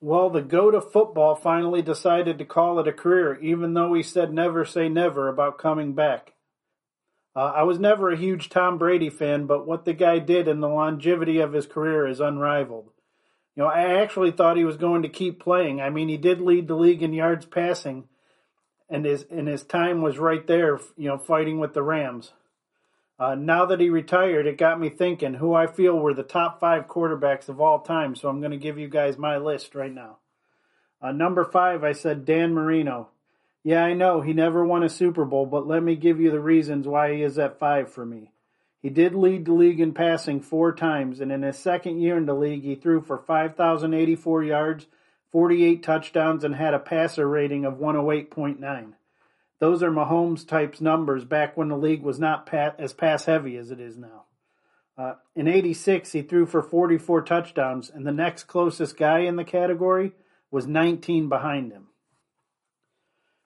Well, 0.00 0.30
the 0.30 0.42
GOAT 0.42 0.74
of 0.74 0.90
football 0.90 1.36
finally 1.36 1.80
decided 1.80 2.38
to 2.38 2.44
call 2.44 2.80
it 2.80 2.88
a 2.88 2.92
career, 2.92 3.38
even 3.40 3.74
though 3.74 3.94
he 3.94 4.02
said 4.02 4.34
never 4.34 4.64
say 4.64 4.88
never 4.88 5.28
about 5.28 5.58
coming 5.58 5.92
back. 5.94 6.32
Uh, 7.36 7.52
I 7.54 7.62
was 7.62 7.78
never 7.78 8.10
a 8.10 8.16
huge 8.16 8.48
Tom 8.48 8.78
Brady 8.78 9.10
fan, 9.10 9.46
but 9.46 9.66
what 9.66 9.84
the 9.84 9.92
guy 9.92 10.18
did 10.18 10.48
and 10.48 10.60
the 10.60 10.68
longevity 10.68 11.38
of 11.38 11.52
his 11.52 11.66
career 11.66 12.06
is 12.06 12.18
unrivaled. 12.18 12.90
You 13.56 13.64
know, 13.64 13.68
I 13.68 14.00
actually 14.00 14.30
thought 14.30 14.56
he 14.56 14.64
was 14.64 14.76
going 14.76 15.02
to 15.02 15.08
keep 15.08 15.40
playing. 15.40 15.80
I 15.80 15.90
mean, 15.90 16.08
he 16.08 16.16
did 16.16 16.40
lead 16.40 16.68
the 16.68 16.74
league 16.74 17.02
in 17.02 17.12
yards 17.12 17.44
passing, 17.44 18.04
and 18.88 19.04
his 19.04 19.26
and 19.30 19.46
his 19.46 19.62
time 19.62 20.00
was 20.00 20.18
right 20.18 20.46
there. 20.46 20.78
You 20.96 21.08
know, 21.08 21.18
fighting 21.18 21.58
with 21.58 21.74
the 21.74 21.82
Rams. 21.82 22.32
Uh, 23.18 23.34
now 23.34 23.66
that 23.66 23.78
he 23.78 23.88
retired, 23.88 24.46
it 24.46 24.58
got 24.58 24.80
me 24.80 24.88
thinking 24.88 25.34
who 25.34 25.54
I 25.54 25.66
feel 25.66 25.96
were 25.96 26.14
the 26.14 26.24
top 26.24 26.58
five 26.58 26.88
quarterbacks 26.88 27.48
of 27.48 27.60
all 27.60 27.80
time. 27.80 28.16
So 28.16 28.28
I'm 28.28 28.40
going 28.40 28.50
to 28.50 28.56
give 28.56 28.78
you 28.78 28.88
guys 28.88 29.16
my 29.16 29.36
list 29.36 29.74
right 29.74 29.92
now. 29.92 30.18
Uh, 31.00 31.12
number 31.12 31.44
five, 31.44 31.84
I 31.84 31.92
said 31.92 32.24
Dan 32.24 32.52
Marino. 32.52 33.10
Yeah, 33.62 33.84
I 33.84 33.92
know 33.92 34.22
he 34.22 34.32
never 34.32 34.64
won 34.64 34.82
a 34.82 34.88
Super 34.88 35.24
Bowl, 35.24 35.46
but 35.46 35.68
let 35.68 35.84
me 35.84 35.94
give 35.94 36.20
you 36.20 36.32
the 36.32 36.40
reasons 36.40 36.88
why 36.88 37.14
he 37.14 37.22
is 37.22 37.38
at 37.38 37.60
five 37.60 37.92
for 37.92 38.04
me. 38.04 38.31
He 38.82 38.90
did 38.90 39.14
lead 39.14 39.44
the 39.44 39.52
league 39.52 39.78
in 39.78 39.94
passing 39.94 40.40
four 40.40 40.74
times, 40.74 41.20
and 41.20 41.30
in 41.30 41.42
his 41.42 41.56
second 41.56 42.00
year 42.00 42.16
in 42.16 42.26
the 42.26 42.34
league, 42.34 42.64
he 42.64 42.74
threw 42.74 43.00
for 43.00 43.16
5,084 43.16 44.42
yards, 44.42 44.86
48 45.30 45.84
touchdowns, 45.84 46.42
and 46.42 46.56
had 46.56 46.74
a 46.74 46.80
passer 46.80 47.28
rating 47.28 47.64
of 47.64 47.74
108.9. 47.74 48.94
Those 49.60 49.84
are 49.84 49.92
Mahomes 49.92 50.46
type 50.46 50.80
numbers 50.80 51.24
back 51.24 51.56
when 51.56 51.68
the 51.68 51.76
league 51.76 52.02
was 52.02 52.18
not 52.18 52.44
pat, 52.44 52.74
as 52.80 52.92
pass 52.92 53.26
heavy 53.26 53.56
as 53.56 53.70
it 53.70 53.78
is 53.78 53.96
now. 53.96 54.24
Uh, 54.98 55.14
in 55.36 55.46
86, 55.46 56.10
he 56.10 56.22
threw 56.22 56.44
for 56.44 56.60
44 56.60 57.22
touchdowns, 57.22 57.88
and 57.88 58.04
the 58.04 58.10
next 58.10 58.44
closest 58.44 58.96
guy 58.96 59.20
in 59.20 59.36
the 59.36 59.44
category 59.44 60.12
was 60.50 60.66
19 60.66 61.28
behind 61.28 61.70
him. 61.70 61.86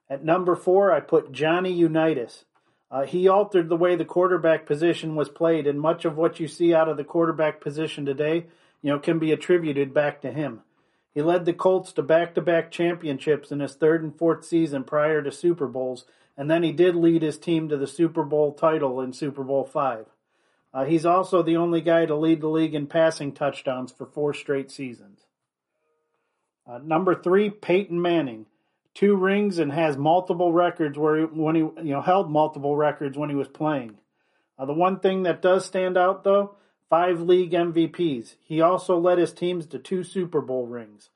At 0.09 0.25
number 0.25 0.57
four, 0.57 0.91
I 0.91 1.01
put 1.01 1.33
Johnny 1.33 1.73
Unitas. 1.73 2.47
Uh, 2.91 3.05
he 3.05 3.27
altered 3.27 3.69
the 3.69 3.77
way 3.77 3.97
the 3.97 4.05
quarterback 4.05 4.65
position 4.65 5.17
was 5.17 5.29
played, 5.29 5.67
and 5.67 5.81
much 5.81 6.05
of 6.05 6.17
what 6.17 6.39
you 6.39 6.47
see 6.47 6.73
out 6.73 6.89
of 6.89 6.97
the 6.97 7.05
quarterback 7.05 7.61
position 7.61 8.05
today, 8.07 8.47
you 8.81 8.93
know, 8.93 8.99
can 8.99 9.19
be 9.19 9.33
attributed 9.33 9.93
back 9.93 10.21
to 10.21 10.31
him. 10.31 10.61
He 11.13 11.23
led 11.23 11.47
the 11.47 11.53
Colts 11.53 11.93
to 11.95 12.03
back-to-back 12.03 12.71
championships 12.71 13.51
in 13.51 13.61
his 13.61 13.75
third 13.75 14.03
and 14.03 14.17
fourth 14.17 14.45
season 14.45 14.85
prior 14.85 15.23
to 15.23 15.33
Super 15.33 15.67
Bowls, 15.67 16.05
and 16.37 16.51
then 16.51 16.63
he 16.63 16.73
did 16.73 16.95
lead 16.95 17.23
his 17.23 17.39
team 17.39 17.69
to 17.69 17.77
the 17.77 17.87
Super 17.87 18.23
Bowl 18.23 18.53
title 18.53 19.01
in 19.01 19.13
Super 19.13 19.43
Bowl 19.43 19.65
five. 19.65 20.07
Uh, 20.75 20.85
he's 20.85 21.07
also 21.07 21.43
the 21.43 21.57
only 21.57 21.81
guy 21.81 22.05
to 22.05 22.15
lead 22.15 22.43
the 22.43 22.49
league 22.49 22.75
in 22.75 22.87
passing 22.87 23.33
touchdowns 23.33 23.91
for 23.91 24.05
four 24.05 24.35
straight 24.35 24.71
seasons. 24.71 25.21
Uh, 26.67 26.79
number 26.85 27.15
three, 27.15 27.49
Peyton 27.49 28.01
Manning 28.01 28.45
two 28.97 29.15
rings 29.15 29.59
and 29.59 29.71
has 29.71 29.97
multiple 29.97 30.53
records 30.53 30.99
where 30.99 31.19
he, 31.19 31.25
when 31.25 31.55
he 31.55 31.61
you 31.61 31.93
know 31.93 32.01
held 32.01 32.31
multiple 32.31 32.75
records 32.75 33.17
when 33.17 33.29
he 33.31 33.37
was 33.37 33.49
playing. 33.49 33.97
Uh, 34.59 34.65
the 34.65 34.73
one 34.73 34.99
thing 34.99 35.23
that 35.23 35.43
does 35.43 35.65
stand 35.65 35.97
out 35.97 36.25
though, 36.25 36.57
five 36.89 37.21
league 37.21 37.53
MVPs. 37.53 38.37
He 38.43 38.61
also 38.61 38.99
led 38.99 39.19
his 39.19 39.33
teams 39.33 39.67
to 39.67 39.79
two 39.79 40.03
Super 40.03 40.41
Bowl 40.41 40.67
rings. 40.67 41.11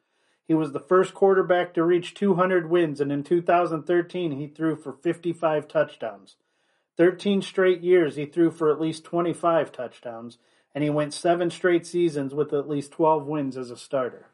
He 0.46 0.54
was 0.54 0.72
the 0.72 0.80
first 0.80 1.14
quarterback 1.14 1.72
to 1.75 1.84
reach 1.84 2.12
200 2.14 2.68
wins, 2.68 3.00
and 3.00 3.10
in 3.10 3.22
2013 3.22 4.32
he 4.32 4.46
threw 4.46 4.76
for 4.76 4.92
55 4.92 5.66
touchdowns. 5.66 6.37
13 6.99 7.40
straight 7.40 7.80
years 7.80 8.16
he 8.16 8.26
threw 8.26 8.50
for 8.50 8.70
at 8.70 8.80
least 8.80 9.04
25 9.04 9.72
touchdowns, 9.72 10.37
and 10.75 10.84
he 10.84 10.90
went 10.90 11.14
seven 11.14 11.50
straight 11.50 11.87
seasons 11.87 12.34
with 12.34 12.52
at 12.52 12.68
least 12.68 12.92
12 12.92 13.26
wins 13.26 13.56
as 13.56 13.70
a 13.70 13.76
starter. 13.76 14.26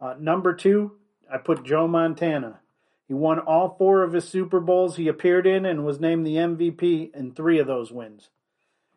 Uh, 0.00 0.14
number 0.18 0.54
two, 0.54 0.92
I 1.32 1.38
put 1.38 1.64
Joe 1.64 1.88
Montana. 1.88 2.60
He 3.06 3.14
won 3.14 3.38
all 3.38 3.76
four 3.76 4.02
of 4.02 4.12
his 4.12 4.26
Super 4.26 4.60
Bowls 4.60 4.96
he 4.96 5.08
appeared 5.08 5.46
in 5.46 5.66
and 5.66 5.84
was 5.84 6.00
named 6.00 6.26
the 6.26 6.36
MVP 6.36 7.14
in 7.14 7.32
three 7.32 7.58
of 7.58 7.66
those 7.66 7.92
wins. 7.92 8.30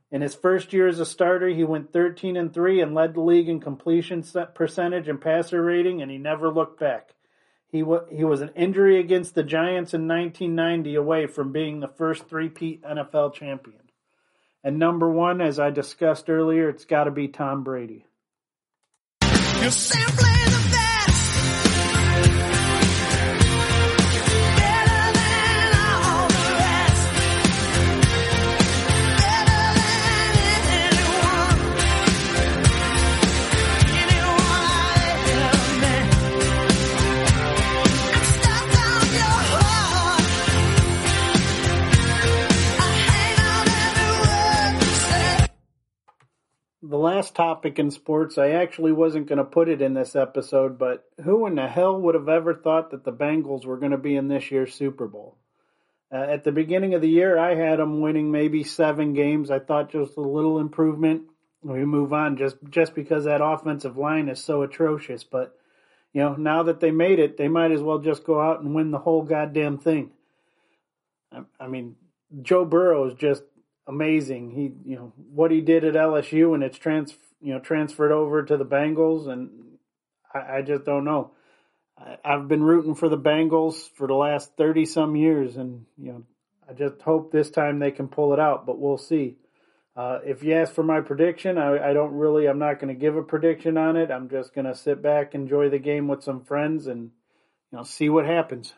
In 0.09 0.21
his 0.21 0.35
first 0.35 0.71
year 0.71 0.87
as 0.87 0.99
a 0.99 1.05
starter, 1.05 1.49
he 1.49 1.65
went 1.65 1.91
13 1.91 2.37
and 2.37 2.53
3 2.53 2.81
and 2.81 2.95
led 2.95 3.13
the 3.13 3.21
league 3.21 3.49
in 3.49 3.59
completion 3.59 4.23
percentage 4.53 5.09
and 5.09 5.19
passer 5.19 5.61
rating, 5.61 6.01
and 6.01 6.09
he 6.09 6.17
never 6.17 6.49
looked 6.49 6.79
back. 6.79 7.13
He, 7.67 7.81
w- 7.81 8.05
he 8.09 8.23
was 8.23 8.39
an 8.39 8.51
injury 8.55 9.01
against 9.01 9.35
the 9.35 9.43
Giants 9.43 9.93
in 9.93 10.07
1990 10.07 10.95
away 10.95 11.27
from 11.27 11.51
being 11.51 11.81
the 11.81 11.89
first 11.89 12.29
three-peat 12.29 12.83
NFL 12.83 13.33
champion. 13.33 13.81
And 14.63 14.79
number 14.79 15.09
one, 15.09 15.41
as 15.41 15.59
I 15.59 15.69
discussed 15.71 16.29
earlier, 16.29 16.69
it's 16.69 16.85
got 16.85 17.03
to 17.03 17.11
be 17.11 17.27
Tom 17.27 17.65
Brady. 17.65 18.05
The 46.89 46.97
last 46.97 47.35
topic 47.35 47.79
in 47.79 47.91
sports, 47.91 48.37
I 48.37 48.51
actually 48.51 48.91
wasn't 48.91 49.27
going 49.27 49.37
to 49.37 49.43
put 49.43 49.67
it 49.67 49.81
in 49.81 49.93
this 49.93 50.15
episode, 50.15 50.77
but 50.77 51.05
who 51.23 51.45
in 51.45 51.55
the 51.55 51.67
hell 51.67 51.99
would 51.99 52.15
have 52.15 52.29
ever 52.29 52.53
thought 52.53 52.91
that 52.91 53.03
the 53.03 53.11
Bengals 53.11 53.65
were 53.65 53.77
going 53.77 53.91
to 53.91 53.97
be 53.97 54.15
in 54.15 54.27
this 54.27 54.51
year's 54.51 54.73
Super 54.73 55.07
Bowl? 55.07 55.37
Uh, 56.11 56.15
at 56.15 56.45
the 56.45 56.51
beginning 56.51 56.93
of 56.93 57.01
the 57.01 57.09
year, 57.09 57.37
I 57.37 57.55
had 57.55 57.79
them 57.79 57.99
winning 57.99 58.31
maybe 58.31 58.63
seven 58.63 59.13
games. 59.13 59.51
I 59.51 59.59
thought 59.59 59.91
just 59.91 60.15
a 60.15 60.21
little 60.21 60.59
improvement. 60.59 61.23
We 61.61 61.83
move 61.83 62.13
on 62.13 62.37
just 62.37 62.55
just 62.69 62.95
because 62.95 63.25
that 63.25 63.43
offensive 63.43 63.97
line 63.97 64.29
is 64.29 64.41
so 64.41 64.61
atrocious. 64.61 65.25
But 65.25 65.57
you 66.13 66.21
know, 66.21 66.35
now 66.35 66.63
that 66.63 66.79
they 66.79 66.91
made 66.91 67.19
it, 67.19 67.35
they 67.35 67.49
might 67.49 67.71
as 67.71 67.81
well 67.81 67.99
just 67.99 68.23
go 68.23 68.39
out 68.39 68.61
and 68.61 68.73
win 68.73 68.91
the 68.91 68.99
whole 68.99 69.23
goddamn 69.23 69.79
thing. 69.79 70.11
I, 71.33 71.41
I 71.59 71.67
mean, 71.67 71.97
Joe 72.41 72.63
Burrow 72.63 73.09
is 73.09 73.15
just 73.15 73.43
amazing. 73.87 74.51
He, 74.51 74.89
you 74.89 74.95
know, 74.97 75.13
what 75.33 75.51
he 75.51 75.61
did 75.61 75.83
at 75.83 75.95
LSU 75.95 76.53
and 76.53 76.63
it's 76.63 76.77
trans, 76.77 77.15
you 77.41 77.53
know, 77.53 77.59
transferred 77.59 78.11
over 78.11 78.43
to 78.43 78.57
the 78.57 78.65
Bengals, 78.65 79.27
and 79.27 79.49
I, 80.33 80.57
I 80.57 80.61
just 80.61 80.85
don't 80.85 81.05
know. 81.05 81.31
I, 81.97 82.17
I've 82.23 82.47
been 82.47 82.63
rooting 82.63 82.95
for 82.95 83.09
the 83.09 83.17
Bengals 83.17 83.89
for 83.95 84.07
the 84.07 84.15
last 84.15 84.51
thirty 84.57 84.85
some 84.85 85.15
years, 85.15 85.57
and 85.57 85.85
you 85.97 86.11
know, 86.11 86.23
I 86.69 86.73
just 86.73 87.01
hope 87.01 87.31
this 87.31 87.49
time 87.49 87.79
they 87.79 87.91
can 87.91 88.07
pull 88.07 88.33
it 88.33 88.39
out. 88.39 88.65
But 88.65 88.79
we'll 88.79 88.97
see. 88.97 89.37
Uh, 89.95 90.19
if 90.23 90.43
you 90.43 90.53
ask 90.53 90.73
for 90.73 90.83
my 90.83 91.01
prediction, 91.01 91.57
I, 91.57 91.89
I 91.89 91.93
don't 91.93 92.13
really. 92.13 92.47
I'm 92.47 92.59
not 92.59 92.79
going 92.79 92.93
to 92.93 92.99
give 92.99 93.15
a 93.15 93.23
prediction 93.23 93.77
on 93.77 93.95
it. 93.97 94.11
I'm 94.11 94.29
just 94.29 94.53
going 94.53 94.65
to 94.65 94.75
sit 94.75 95.01
back, 95.01 95.33
enjoy 95.33 95.69
the 95.69 95.79
game 95.79 96.07
with 96.07 96.23
some 96.23 96.43
friends, 96.43 96.85
and 96.85 97.11
you 97.71 97.77
know, 97.77 97.83
see 97.83 98.09
what 98.09 98.25
happens. 98.25 98.73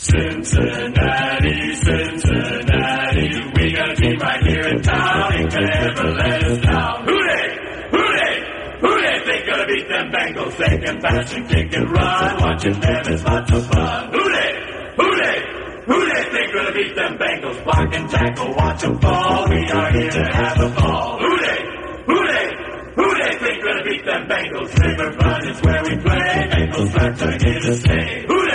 Cincinnati, 0.00 1.74
Cincinnati, 1.74 3.28
we 3.54 3.72
got 3.72 3.90
a 3.90 3.94
team 3.96 4.18
right 4.18 4.42
here 4.46 4.66
in 4.68 4.80
town. 4.80 5.32
Ain't 5.34 5.52
gonna 5.52 5.70
ever 5.76 6.10
let 6.12 6.42
us 6.42 6.58
down. 6.58 7.04
Who 7.04 7.18
they? 7.20 7.48
Who 7.92 8.00
they? 8.16 8.32
Who 8.80 8.90
they 8.96 9.20
think 9.26 9.46
gonna 9.46 9.66
beat 9.66 9.88
them 9.88 10.10
Bengals? 10.10 10.56
They 10.56 10.78
can 10.78 11.00
pass 11.02 11.34
and 11.34 11.46
kick 11.50 11.74
and 11.74 11.90
run. 11.90 12.40
Watching 12.40 12.80
them 12.80 13.12
is 13.12 13.24
lots 13.24 13.52
of 13.52 13.66
fun. 13.66 14.10
Who 14.14 14.24
they? 14.24 14.52
Who 14.96 15.16
they? 15.20 15.44
Who 15.84 16.00
they 16.08 16.22
think 16.32 16.48
gonna 16.54 16.72
beat 16.72 16.94
them 16.96 17.18
Bengals? 17.18 17.64
Block 17.64 17.94
and 17.94 18.08
tackle, 18.08 18.54
watch 18.54 18.80
them 18.80 18.98
fall. 19.00 19.48
We 19.50 19.70
are 19.70 19.92
here 19.92 20.10
to 20.12 20.24
have 20.32 20.60
a 20.60 20.68
ball. 20.80 21.18
Who 21.18 21.36
they? 21.44 21.60
Who 22.06 22.26
they? 22.26 22.50
Who 22.96 23.14
they 23.20 23.32
think 23.36 23.62
gonna 23.62 23.84
beat 23.84 24.04
them 24.06 24.26
Bengals? 24.28 24.72
Riverfront 24.80 25.44
is 25.50 25.60
where 25.60 25.82
we 25.84 25.96
play. 26.00 26.48
Bengals 26.48 26.90
fans 26.90 27.22
are 27.22 27.32
here 27.32 27.60
to 27.60 27.74
stay. 27.76 28.24
Who 28.26 28.40
they? 28.40 28.49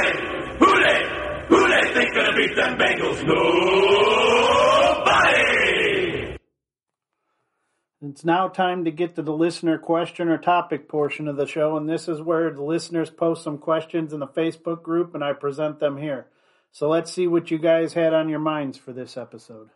Bengals? 2.54 3.26
Nobody! 3.26 3.96
It's 8.02 8.24
now 8.24 8.48
time 8.50 8.86
to 8.86 8.92
get 8.92 9.16
to 9.16 9.24
the 9.24 9.34
listener 9.34 9.78
question 9.78 10.30
or 10.30 10.38
topic 10.38 10.88
portion 10.88 11.28
of 11.28 11.38
the 11.38 11.48
show, 11.48 11.76
and 11.76 11.90
this 11.90 12.08
is 12.08 12.22
where 12.22 12.52
the 12.52 12.62
listeners 12.62 13.10
post 13.10 13.44
some 13.44 13.58
questions 13.58 14.14
in 14.14 14.20
the 14.20 14.28
Facebook 14.28 14.84
group 14.84 15.16
and 15.16 15.24
I 15.24 15.34
present 15.34 15.80
them 15.80 15.98
here. 15.98 16.28
So 16.72 16.88
let's 16.90 17.12
see 17.12 17.26
what 17.26 17.50
you 17.50 17.58
guys 17.58 17.94
had 17.94 18.14
on 18.14 18.30
your 18.30 18.40
minds 18.40 18.78
for 18.78 18.94
this 18.94 19.18
episode. 19.18 19.70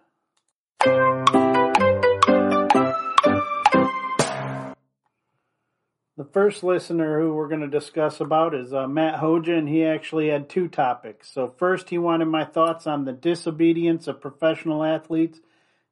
First 6.32 6.64
listener 6.64 7.20
who 7.20 7.34
we're 7.34 7.48
going 7.48 7.62
to 7.62 7.68
discuss 7.68 8.20
about 8.20 8.56
is 8.56 8.74
uh, 8.74 8.88
Matt 8.88 9.20
Hoja, 9.20 9.58
and 9.58 9.68
he 9.68 9.84
actually 9.84 10.30
had 10.30 10.50
two 10.50 10.68
topics. 10.68 11.32
So 11.32 11.54
first, 11.58 11.90
he 11.90 11.98
wanted 11.98 12.26
my 12.26 12.46
thoughts 12.46 12.88
on 12.88 13.06
the 13.06 13.14
disobedience 13.14 14.08
of 14.08 14.22
professional 14.22 14.84
athletes 14.84 15.40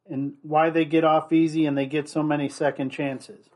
and 0.10 0.34
why 0.42 0.70
they 0.70 0.86
get 0.86 1.04
off 1.04 1.34
easy 1.34 1.66
and 1.66 1.78
they 1.78 1.86
get 1.86 2.10
so 2.10 2.24
many 2.24 2.50
second 2.50 2.90
chances. 2.90 3.50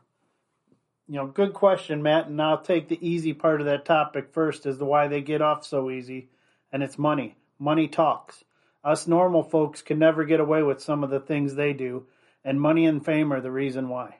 You 1.08 1.16
know, 1.16 1.26
good 1.26 1.52
question, 1.52 2.02
Matt, 2.02 2.28
and 2.28 2.40
I'll 2.40 2.62
take 2.62 2.88
the 2.88 3.06
easy 3.06 3.34
part 3.34 3.60
of 3.60 3.66
that 3.66 3.84
topic 3.84 4.32
first 4.32 4.66
as 4.66 4.78
to 4.78 4.84
why 4.84 5.08
they 5.08 5.20
get 5.20 5.42
off 5.42 5.66
so 5.66 5.90
easy, 5.90 6.30
and 6.72 6.82
it's 6.82 6.98
money. 6.98 7.36
Money 7.58 7.88
talks. 7.88 8.44
Us 8.84 9.06
normal 9.06 9.42
folks 9.42 9.82
can 9.82 9.98
never 9.98 10.24
get 10.24 10.40
away 10.40 10.62
with 10.62 10.80
some 10.80 11.04
of 11.04 11.10
the 11.10 11.20
things 11.20 11.54
they 11.54 11.72
do, 11.72 12.06
and 12.44 12.60
money 12.60 12.86
and 12.86 13.04
fame 13.04 13.32
are 13.32 13.40
the 13.40 13.50
reason 13.50 13.88
why. 13.88 14.16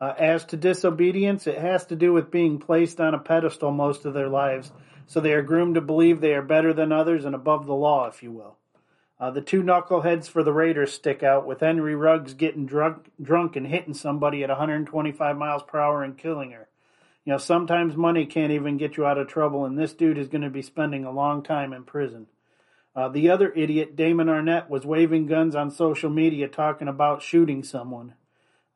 Uh, 0.00 0.14
as 0.18 0.44
to 0.46 0.56
disobedience, 0.56 1.46
it 1.46 1.58
has 1.58 1.84
to 1.86 1.94
do 1.94 2.12
with 2.12 2.30
being 2.30 2.58
placed 2.58 3.00
on 3.00 3.12
a 3.12 3.18
pedestal 3.18 3.70
most 3.70 4.06
of 4.06 4.14
their 4.14 4.28
lives, 4.28 4.72
so 5.06 5.20
they 5.20 5.34
are 5.34 5.42
groomed 5.42 5.74
to 5.74 5.80
believe 5.80 6.20
they 6.20 6.32
are 6.32 6.42
better 6.42 6.72
than 6.72 6.90
others 6.90 7.24
and 7.24 7.34
above 7.34 7.66
the 7.66 7.74
law, 7.74 8.06
if 8.06 8.22
you 8.22 8.32
will. 8.32 8.56
Uh, 9.18 9.30
the 9.30 9.42
two 9.42 9.62
knuckleheads 9.62 10.26
for 10.26 10.42
the 10.42 10.52
Raiders 10.52 10.94
stick 10.94 11.22
out, 11.22 11.46
with 11.46 11.60
Henry 11.60 11.94
Ruggs 11.94 12.32
getting 12.32 12.64
drunk, 12.64 13.10
drunk 13.20 13.56
and 13.56 13.66
hitting 13.66 13.92
somebody 13.92 14.42
at 14.42 14.48
125 14.48 15.36
miles 15.36 15.62
per 15.62 15.78
hour 15.78 16.02
and 16.02 16.16
killing 16.16 16.52
her. 16.52 16.68
You 17.26 17.32
know, 17.32 17.38
sometimes 17.38 17.94
money 17.94 18.24
can't 18.24 18.52
even 18.52 18.78
get 18.78 18.96
you 18.96 19.04
out 19.04 19.18
of 19.18 19.28
trouble, 19.28 19.66
and 19.66 19.78
this 19.78 19.92
dude 19.92 20.16
is 20.16 20.28
going 20.28 20.40
to 20.40 20.48
be 20.48 20.62
spending 20.62 21.04
a 21.04 21.12
long 21.12 21.42
time 21.42 21.74
in 21.74 21.84
prison. 21.84 22.28
Uh, 22.96 23.08
the 23.10 23.28
other 23.28 23.52
idiot, 23.52 23.94
Damon 23.94 24.28
Arnette, 24.28 24.70
was 24.70 24.86
waving 24.86 25.26
guns 25.26 25.54
on 25.54 25.70
social 25.70 26.08
media 26.08 26.48
talking 26.48 26.88
about 26.88 27.20
shooting 27.20 27.62
someone. 27.62 28.14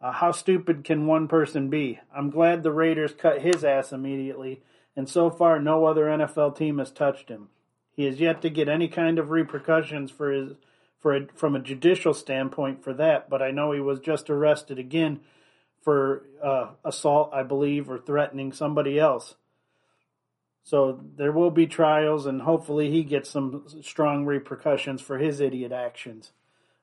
Uh, 0.05 0.13
how 0.13 0.31
stupid 0.31 0.85
can 0.85 1.07
one 1.07 1.27
person 1.27 1.71
be? 1.71 1.99
I'm 2.15 2.29
glad 2.29 2.63
the 2.63 2.71
Raiders 2.71 3.15
cut 3.15 3.41
his 3.41 3.65
ass 3.65 3.91
immediately, 3.91 4.61
and 4.95 5.09
so 5.09 5.31
far 5.31 5.59
no 5.59 5.87
other 5.87 6.05
NFL 6.05 6.59
team 6.59 6.77
has 6.77 6.91
touched 6.91 7.31
him. 7.31 7.49
He 7.91 8.05
has 8.05 8.21
yet 8.21 8.43
to 8.43 8.51
get 8.51 8.69
any 8.69 8.87
kind 8.87 9.19
of 9.19 9.31
repercussions 9.31 10.11
for 10.11 10.31
his 10.31 10.53
for 10.99 11.17
a, 11.17 11.27
from 11.35 11.57
a 11.57 11.61
judicial 11.61 12.13
standpoint 12.13 12.85
for 12.85 12.93
that, 12.93 13.31
but 13.31 13.41
I 13.41 13.51
know 13.51 13.73
he 13.73 13.81
was 13.81 13.99
just 13.99 14.29
arrested 14.29 14.79
again 14.79 15.21
for 15.83 16.25
uh, 16.43 16.73
assault, 16.85 17.31
I 17.33 17.43
believe, 17.43 17.89
or 17.89 17.99
threatening 17.99 18.53
somebody 18.53 18.99
else. 18.99 19.37
So 20.65 21.01
there 21.17 21.33
will 21.33 21.51
be 21.51 21.67
trials, 21.67 22.27
and 22.27 22.43
hopefully 22.43 22.91
he 22.91 23.05
gets 23.05 23.31
some 23.31 23.65
strong 23.81 24.27
repercussions 24.27 25.01
for 25.01 25.17
his 25.17 25.41
idiot 25.41 25.73
actions. 25.73 26.33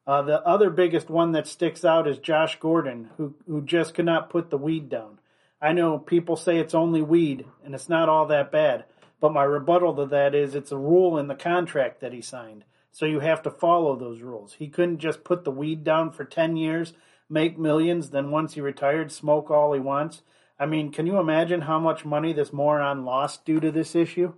Uh, 0.08 0.22
the 0.22 0.42
other 0.46 0.70
biggest 0.70 1.10
one 1.10 1.32
that 1.34 1.48
sticks 1.48 1.86
out 1.86 2.08
is 2.08 2.18
Josh 2.18 2.60
Gordon, 2.60 3.10
who 3.18 3.36
who 3.48 3.62
just 3.62 3.94
could 3.94 4.06
not 4.06 4.30
put 4.30 4.50
the 4.50 4.58
weed 4.58 4.90
down. 4.90 5.20
I 5.62 5.74
know 5.74 6.00
people 6.00 6.36
say 6.36 6.58
it's 6.58 6.74
only 6.74 7.02
weed, 7.02 7.46
and 7.64 7.76
it's 7.76 7.88
not 7.88 8.10
all 8.10 8.26
that 8.28 8.52
bad. 8.52 8.86
But 9.20 9.34
my 9.34 9.44
rebuttal 9.44 9.96
to 9.98 10.08
that 10.08 10.34
is 10.34 10.56
it's 10.56 10.72
a 10.72 10.78
rule 10.78 11.20
in 11.20 11.28
the 11.28 11.36
contract 11.36 12.02
that 12.02 12.12
he 12.12 12.22
signed. 12.22 12.64
So 12.92 13.06
you 13.06 13.20
have 13.20 13.44
to 13.44 13.52
follow 13.52 13.96
those 13.96 14.22
rules. 14.22 14.54
He 14.54 14.68
couldn't 14.68 14.98
just 14.98 15.24
put 15.24 15.46
the 15.46 15.52
weed 15.52 15.84
down 15.84 16.12
for 16.12 16.26
10 16.26 16.58
years, 16.58 16.94
make 17.30 17.58
millions, 17.58 18.10
then 18.10 18.32
once 18.32 18.56
he 18.56 18.62
retired, 18.62 19.12
smoke 19.12 19.50
all 19.52 19.74
he 19.74 19.80
wants. 19.80 20.24
I 20.60 20.66
mean, 20.66 20.92
can 20.92 21.08
you 21.08 21.20
imagine 21.20 21.62
how 21.62 21.80
much 21.80 22.04
money 22.04 22.34
this 22.34 22.52
moron 22.52 23.06
lost 23.06 23.46
due 23.46 23.60
to 23.60 23.72
this 23.72 23.96
issue? 23.96 24.34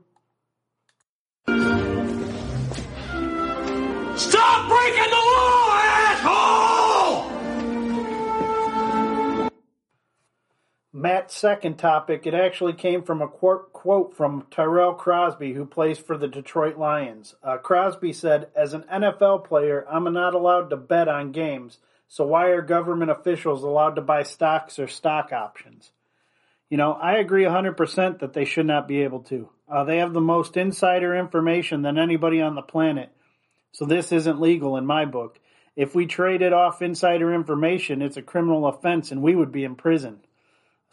Matt's 11.04 11.36
second 11.36 11.76
topic, 11.76 12.26
it 12.26 12.34
actually 12.34 12.72
came 12.72 13.04
from 13.04 13.22
a 13.22 13.28
quote, 13.28 14.16
from 14.16 14.48
Tyrell 14.50 14.94
Crosby, 14.94 15.52
who 15.52 15.66
plays 15.66 16.00
for 16.00 16.18
the 16.18 16.30
Detroit 16.30 16.78
Lions. 16.78 17.36
Uh, 17.44 17.58
Crosby 17.58 18.14
said, 18.14 18.48
As 18.56 18.74
an 18.74 18.84
NFL 18.84 19.44
player, 19.44 19.86
I'm 19.92 20.06
not 20.14 20.34
allowed 20.34 20.70
to 20.70 20.78
bet 20.78 21.10
on 21.10 21.34
games, 21.34 21.80
so 22.08 22.26
why 22.26 22.52
are 22.52 22.62
government 22.62 23.12
officials 23.12 23.64
allowed 23.64 23.96
to 23.96 24.02
buy 24.02 24.24
stocks 24.24 24.80
or 24.80 24.88
stock 24.88 25.34
options? 25.34 25.92
You 26.70 26.78
know, 26.78 26.94
I 26.94 27.18
agree 27.18 27.44
100% 27.44 28.20
that 28.20 28.32
they 28.32 28.46
should 28.46 28.66
not 28.66 28.88
be 28.88 29.02
able 29.02 29.24
to. 29.24 29.50
Uh, 29.68 29.84
they 29.84 29.98
have 29.98 30.14
the 30.14 30.22
most 30.22 30.56
insider 30.56 31.14
information 31.14 31.82
than 31.82 31.98
anybody 31.98 32.40
on 32.40 32.56
the 32.56 32.62
planet, 32.62 33.12
so 33.74 33.84
this 33.84 34.14
isn't 34.14 34.40
legal 34.40 34.78
in 34.78 34.86
my 34.86 35.04
book. 35.04 35.38
If 35.76 35.96
we 35.96 36.06
traded 36.06 36.54
off 36.54 36.82
insider 36.82 37.34
information, 37.34 38.02
it's 38.02 38.16
a 38.16 38.22
criminal 38.22 38.68
offense 38.68 39.12
and 39.12 39.22
we 39.22 39.36
would 39.36 39.52
be 39.52 39.66
in 39.66 39.76
prison. 39.76 40.22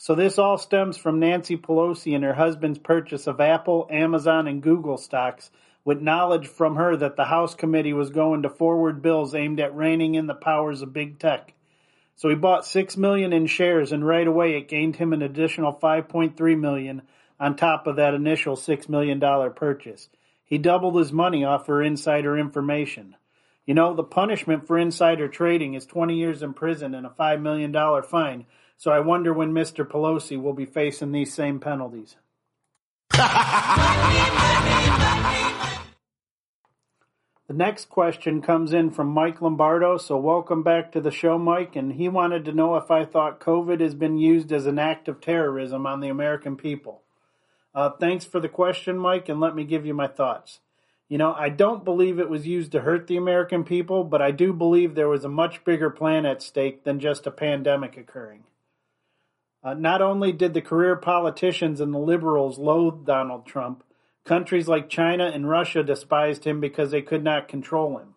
So 0.02 0.14
this 0.14 0.38
all 0.38 0.56
stems 0.56 0.96
from 0.96 1.20
Nancy 1.20 1.58
Pelosi 1.58 2.14
and 2.14 2.24
her 2.24 2.32
husband's 2.32 2.78
purchase 2.78 3.26
of 3.26 3.38
Apple, 3.38 3.86
Amazon, 3.90 4.48
and 4.48 4.62
Google 4.62 4.96
stocks 4.96 5.50
with 5.84 6.00
knowledge 6.00 6.46
from 6.48 6.76
her 6.76 6.96
that 6.96 7.16
the 7.16 7.26
House 7.26 7.54
committee 7.54 7.92
was 7.92 8.08
going 8.08 8.40
to 8.44 8.48
forward 8.48 9.02
bills 9.02 9.34
aimed 9.34 9.60
at 9.60 9.76
reining 9.76 10.14
in 10.14 10.26
the 10.26 10.34
powers 10.34 10.80
of 10.80 10.94
big 10.94 11.18
tech. 11.18 11.52
So 12.16 12.30
he 12.30 12.34
bought 12.34 12.64
6 12.64 12.96
million 12.96 13.34
in 13.34 13.46
shares 13.46 13.92
and 13.92 14.02
right 14.06 14.26
away 14.26 14.56
it 14.56 14.68
gained 14.68 14.96
him 14.96 15.12
an 15.12 15.20
additional 15.20 15.74
5.3 15.74 16.58
million 16.58 17.02
on 17.38 17.54
top 17.54 17.86
of 17.86 17.96
that 17.96 18.14
initial 18.14 18.56
6 18.56 18.88
million 18.88 19.18
dollar 19.18 19.50
purchase. 19.50 20.08
He 20.46 20.56
doubled 20.56 20.96
his 20.96 21.12
money 21.12 21.44
off 21.44 21.66
her 21.66 21.82
insider 21.82 22.38
information. 22.38 23.16
You 23.66 23.74
know, 23.74 23.92
the 23.92 24.02
punishment 24.02 24.66
for 24.66 24.78
insider 24.78 25.28
trading 25.28 25.74
is 25.74 25.84
20 25.84 26.16
years 26.16 26.42
in 26.42 26.54
prison 26.54 26.94
and 26.94 27.06
a 27.06 27.10
$5 27.10 27.42
million 27.42 27.70
fine, 28.02 28.46
so 28.80 28.90
I 28.90 29.00
wonder 29.00 29.34
when 29.34 29.52
Mr. 29.52 29.86
Pelosi 29.86 30.40
will 30.40 30.54
be 30.54 30.64
facing 30.64 31.12
these 31.12 31.34
same 31.34 31.60
penalties. 31.60 32.16
The 37.46 37.56
next 37.56 37.88
question 37.88 38.42
comes 38.42 38.72
in 38.72 38.92
from 38.92 39.08
Mike 39.08 39.42
Lombardo. 39.42 39.96
So, 39.96 40.16
welcome 40.16 40.62
back 40.62 40.92
to 40.92 41.00
the 41.00 41.10
show, 41.10 41.36
Mike. 41.36 41.74
And 41.74 41.94
he 41.94 42.08
wanted 42.08 42.44
to 42.44 42.52
know 42.52 42.76
if 42.76 42.92
I 42.92 43.04
thought 43.04 43.40
COVID 43.40 43.80
has 43.80 43.96
been 43.96 44.18
used 44.18 44.52
as 44.52 44.66
an 44.66 44.78
act 44.78 45.08
of 45.08 45.20
terrorism 45.20 45.84
on 45.84 45.98
the 45.98 46.10
American 46.10 46.56
people. 46.56 47.02
Uh, 47.74 47.90
thanks 47.90 48.24
for 48.24 48.38
the 48.38 48.48
question, 48.48 48.96
Mike, 48.96 49.28
and 49.28 49.40
let 49.40 49.56
me 49.56 49.64
give 49.64 49.84
you 49.84 49.94
my 49.94 50.06
thoughts. 50.06 50.60
You 51.08 51.18
know, 51.18 51.34
I 51.34 51.48
don't 51.48 51.84
believe 51.84 52.20
it 52.20 52.30
was 52.30 52.46
used 52.46 52.70
to 52.70 52.82
hurt 52.82 53.08
the 53.08 53.16
American 53.16 53.64
people, 53.64 54.04
but 54.04 54.22
I 54.22 54.30
do 54.30 54.52
believe 54.52 54.94
there 54.94 55.08
was 55.08 55.24
a 55.24 55.28
much 55.28 55.64
bigger 55.64 55.90
plan 55.90 56.24
at 56.24 56.42
stake 56.42 56.84
than 56.84 57.00
just 57.00 57.26
a 57.26 57.32
pandemic 57.32 57.96
occurring. 57.96 58.44
Uh, 59.62 59.74
not 59.74 60.00
only 60.00 60.32
did 60.32 60.54
the 60.54 60.62
career 60.62 60.96
politicians 60.96 61.80
and 61.80 61.92
the 61.92 61.98
liberals 61.98 62.58
loathe 62.58 63.04
Donald 63.04 63.46
Trump, 63.46 63.84
countries 64.24 64.68
like 64.68 64.88
China 64.88 65.26
and 65.26 65.48
Russia 65.48 65.82
despised 65.82 66.44
him 66.44 66.60
because 66.60 66.90
they 66.90 67.02
could 67.02 67.22
not 67.22 67.48
control 67.48 67.98
him. 67.98 68.14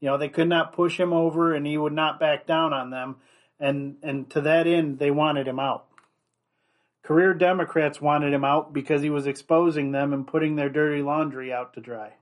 You 0.00 0.10
know, 0.10 0.18
they 0.18 0.28
could 0.28 0.48
not 0.48 0.72
push 0.72 1.00
him 1.00 1.12
over 1.12 1.54
and 1.54 1.66
he 1.66 1.76
would 1.76 1.92
not 1.92 2.20
back 2.20 2.46
down 2.46 2.72
on 2.72 2.90
them, 2.90 3.16
and, 3.58 3.96
and 4.02 4.28
to 4.30 4.40
that 4.42 4.66
end, 4.66 4.98
they 4.98 5.10
wanted 5.10 5.48
him 5.48 5.58
out. 5.58 5.86
Career 7.02 7.34
Democrats 7.34 8.00
wanted 8.00 8.32
him 8.32 8.44
out 8.44 8.72
because 8.72 9.02
he 9.02 9.10
was 9.10 9.26
exposing 9.26 9.92
them 9.92 10.12
and 10.12 10.26
putting 10.26 10.56
their 10.56 10.70
dirty 10.70 11.02
laundry 11.02 11.52
out 11.52 11.74
to 11.74 11.80
dry. 11.80 12.14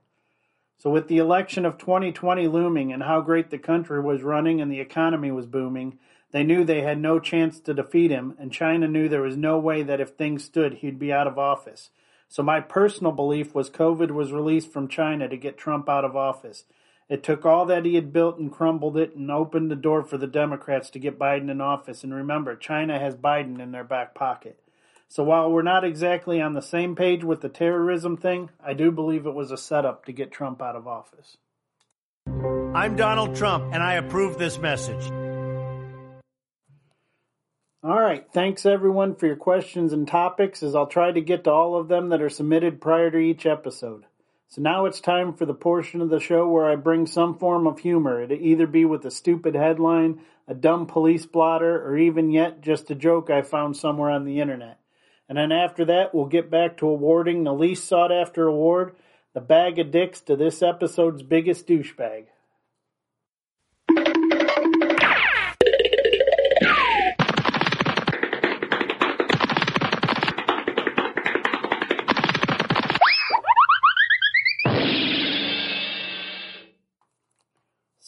So, 0.77 0.89
with 0.89 1.07
the 1.07 1.19
election 1.19 1.65
of 1.65 1.77
2020 1.77 2.47
looming 2.47 2.91
and 2.91 3.03
how 3.03 3.21
great 3.21 3.49
the 3.49 3.57
country 3.57 4.01
was 4.01 4.23
running 4.23 4.59
and 4.59 4.69
the 4.69 4.81
economy 4.81 5.31
was 5.31 5.45
booming, 5.45 5.99
they 6.33 6.43
knew 6.43 6.65
they 6.65 6.81
had 6.81 6.99
no 6.99 7.19
chance 7.19 7.59
to 7.61 7.75
defeat 7.75 8.09
him, 8.09 8.35
and 8.39 8.51
China 8.51 8.87
knew 8.87 9.07
there 9.07 9.21
was 9.21 9.37
no 9.37 9.59
way 9.59 9.83
that 9.83 10.01
if 10.01 10.09
things 10.09 10.43
stood, 10.43 10.73
he'd 10.73 10.97
be 10.97 11.13
out 11.13 11.27
of 11.27 11.37
office. 11.37 11.91
So, 12.27 12.41
my 12.41 12.59
personal 12.59 13.11
belief 13.11 13.53
was 13.53 13.69
COVID 13.69 14.09
was 14.09 14.33
released 14.33 14.73
from 14.73 14.87
China 14.87 15.29
to 15.29 15.37
get 15.37 15.59
Trump 15.59 15.87
out 15.87 16.03
of 16.03 16.15
office. 16.15 16.65
It 17.07 17.21
took 17.21 17.45
all 17.45 17.67
that 17.67 17.85
he 17.85 17.93
had 17.93 18.11
built 18.11 18.39
and 18.39 18.51
crumbled 18.51 18.97
it 18.97 19.15
and 19.15 19.29
opened 19.29 19.69
the 19.69 19.75
door 19.75 20.03
for 20.03 20.17
the 20.17 20.25
Democrats 20.25 20.89
to 20.89 20.99
get 20.99 21.19
Biden 21.19 21.51
in 21.51 21.61
office. 21.61 22.03
And 22.03 22.11
remember, 22.11 22.55
China 22.55 22.97
has 22.97 23.15
Biden 23.15 23.59
in 23.59 23.71
their 23.71 23.83
back 23.83 24.15
pocket. 24.15 24.59
So 25.09 25.23
while 25.23 25.51
we're 25.51 25.61
not 25.61 25.83
exactly 25.83 26.41
on 26.41 26.53
the 26.55 26.61
same 26.61 26.95
page 26.95 27.23
with 27.23 27.41
the 27.41 27.49
terrorism 27.49 28.17
thing, 28.17 28.49
I 28.65 28.73
do 28.73 28.89
believe 28.89 29.27
it 29.27 29.35
was 29.35 29.51
a 29.51 29.57
setup 29.57 30.05
to 30.05 30.11
get 30.11 30.31
Trump 30.31 30.59
out 30.59 30.75
of 30.75 30.87
office. 30.87 31.37
I'm 32.73 32.95
Donald 32.95 33.35
Trump, 33.35 33.71
and 33.73 33.83
I 33.83 33.93
approve 33.93 34.39
this 34.39 34.57
message. 34.57 35.11
All 37.85 37.99
right. 37.99 38.25
Thanks 38.31 38.65
everyone 38.65 39.15
for 39.15 39.27
your 39.27 39.35
questions 39.35 39.91
and 39.91 40.07
topics 40.07 40.63
as 40.63 40.73
I'll 40.73 40.87
try 40.87 41.11
to 41.11 41.19
get 41.19 41.43
to 41.43 41.51
all 41.51 41.75
of 41.75 41.89
them 41.89 42.09
that 42.09 42.21
are 42.21 42.29
submitted 42.29 42.79
prior 42.79 43.11
to 43.11 43.17
each 43.17 43.45
episode. 43.45 44.05
So 44.47 44.61
now 44.61 44.85
it's 44.85 45.01
time 45.01 45.33
for 45.33 45.45
the 45.45 45.53
portion 45.53 45.99
of 45.99 46.09
the 46.09 46.21
show 46.21 46.47
where 46.47 46.71
I 46.71 46.77
bring 46.77 47.07
some 47.07 47.37
form 47.37 47.67
of 47.67 47.79
humor. 47.79 48.21
It'll 48.21 48.37
either 48.37 48.67
be 48.67 48.85
with 48.85 49.03
a 49.03 49.11
stupid 49.11 49.53
headline, 49.53 50.21
a 50.47 50.53
dumb 50.53 50.85
police 50.85 51.25
blotter, 51.25 51.85
or 51.85 51.97
even 51.97 52.31
yet 52.31 52.61
just 52.61 52.89
a 52.89 52.95
joke 52.95 53.29
I 53.29 53.41
found 53.41 53.75
somewhere 53.75 54.11
on 54.11 54.23
the 54.23 54.39
internet. 54.39 54.79
And 55.27 55.37
then 55.37 55.51
after 55.51 55.83
that, 55.83 56.15
we'll 56.15 56.27
get 56.27 56.49
back 56.49 56.77
to 56.77 56.87
awarding 56.87 57.43
the 57.43 57.53
least 57.53 57.85
sought 57.85 58.13
after 58.13 58.47
award, 58.47 58.95
the 59.33 59.41
bag 59.41 59.77
of 59.77 59.91
dicks 59.91 60.21
to 60.21 60.37
this 60.37 60.61
episode's 60.61 61.21
biggest 61.21 61.67
douchebag. 61.67 62.27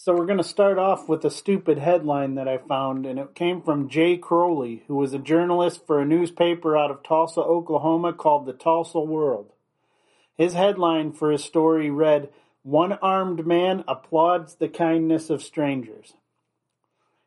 So 0.06 0.14
we're 0.14 0.28
going 0.28 0.38
to 0.38 0.44
start 0.44 0.78
off 0.78 1.10
with 1.10 1.26
a 1.26 1.32
stupid 1.32 1.80
headline 1.80 2.36
that 2.36 2.48
I 2.48 2.60
found, 2.60 3.08
and 3.08 3.18
it 3.18 3.34
came 3.34 3.64
from 3.64 3.90
Jay 3.90 4.18
Crowley, 4.18 4.84
who 4.88 4.98
was 4.98 5.16
a 5.16 5.18
journalist 5.18 5.88
for 5.88 6.00
a 6.00 6.06
newspaper 6.06 6.78
out 6.78 6.92
of 6.92 7.02
Tulsa, 7.02 7.42
Oklahoma 7.42 8.14
called 8.14 8.46
the 8.46 8.54
Tulsa 8.54 9.00
World. 9.00 9.52
His 10.38 10.54
headline 10.54 11.12
for 11.12 11.32
his 11.32 11.44
story 11.44 11.90
read, 11.90 12.30
One 12.62 12.92
armed 12.92 13.48
man 13.48 13.84
applauds 13.88 14.54
the 14.54 14.70
kindness 14.70 15.32
of 15.32 15.42
strangers. 15.42 16.14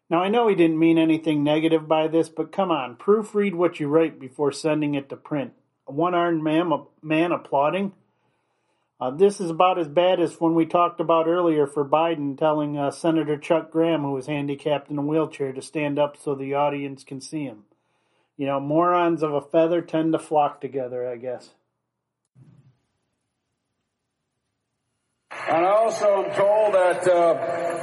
Now, 0.08 0.22
I 0.22 0.28
know 0.28 0.46
he 0.46 0.54
didn't 0.54 0.78
mean 0.78 0.98
anything 0.98 1.42
negative 1.42 1.88
by 1.88 2.06
this, 2.06 2.28
but 2.28 2.52
come 2.52 2.70
on, 2.70 2.94
proofread 2.94 3.54
what 3.54 3.80
you 3.80 3.88
write 3.88 4.20
before 4.20 4.52
sending 4.52 4.94
it 4.94 5.08
to 5.08 5.16
print. 5.16 5.52
A 5.88 5.92
one 5.92 6.14
armed 6.14 6.44
man, 6.44 6.70
man 7.02 7.32
applauding? 7.32 7.92
Uh, 9.00 9.11
this 9.12 9.40
is 9.40 9.48
about 9.48 9.78
as 9.78 9.87
bad 9.87 10.18
as 10.18 10.40
when 10.40 10.56
we 10.56 10.66
talked 10.66 10.98
about 10.98 11.28
earlier 11.28 11.68
for 11.68 11.84
Biden 11.84 12.37
telling 12.37 12.76
uh, 12.76 12.90
Senator 12.90 13.38
Chuck 13.38 13.70
Graham, 13.70 14.02
who 14.02 14.11
was 14.11 14.26
handicapped 14.26 14.90
in 14.90 14.98
a 14.98 15.02
wheelchair, 15.02 15.52
to 15.52 15.62
stand 15.62 16.00
up 16.00 16.16
so 16.16 16.34
the 16.34 16.54
audience 16.54 17.04
can 17.04 17.20
see 17.20 17.44
him. 17.44 17.62
You 18.37 18.46
know, 18.46 18.58
morons 18.58 19.22
of 19.22 19.32
a 19.32 19.40
feather 19.40 19.82
tend 19.82 20.12
to 20.14 20.18
flock 20.18 20.61
together, 20.61 21.08
I 21.08 21.16
guess. 21.16 21.50
And 25.30 25.64
I 25.64 25.70
also 25.70 26.24
am 26.24 26.34
told 26.34 26.74
that 26.74 27.08
uh, 27.08 27.34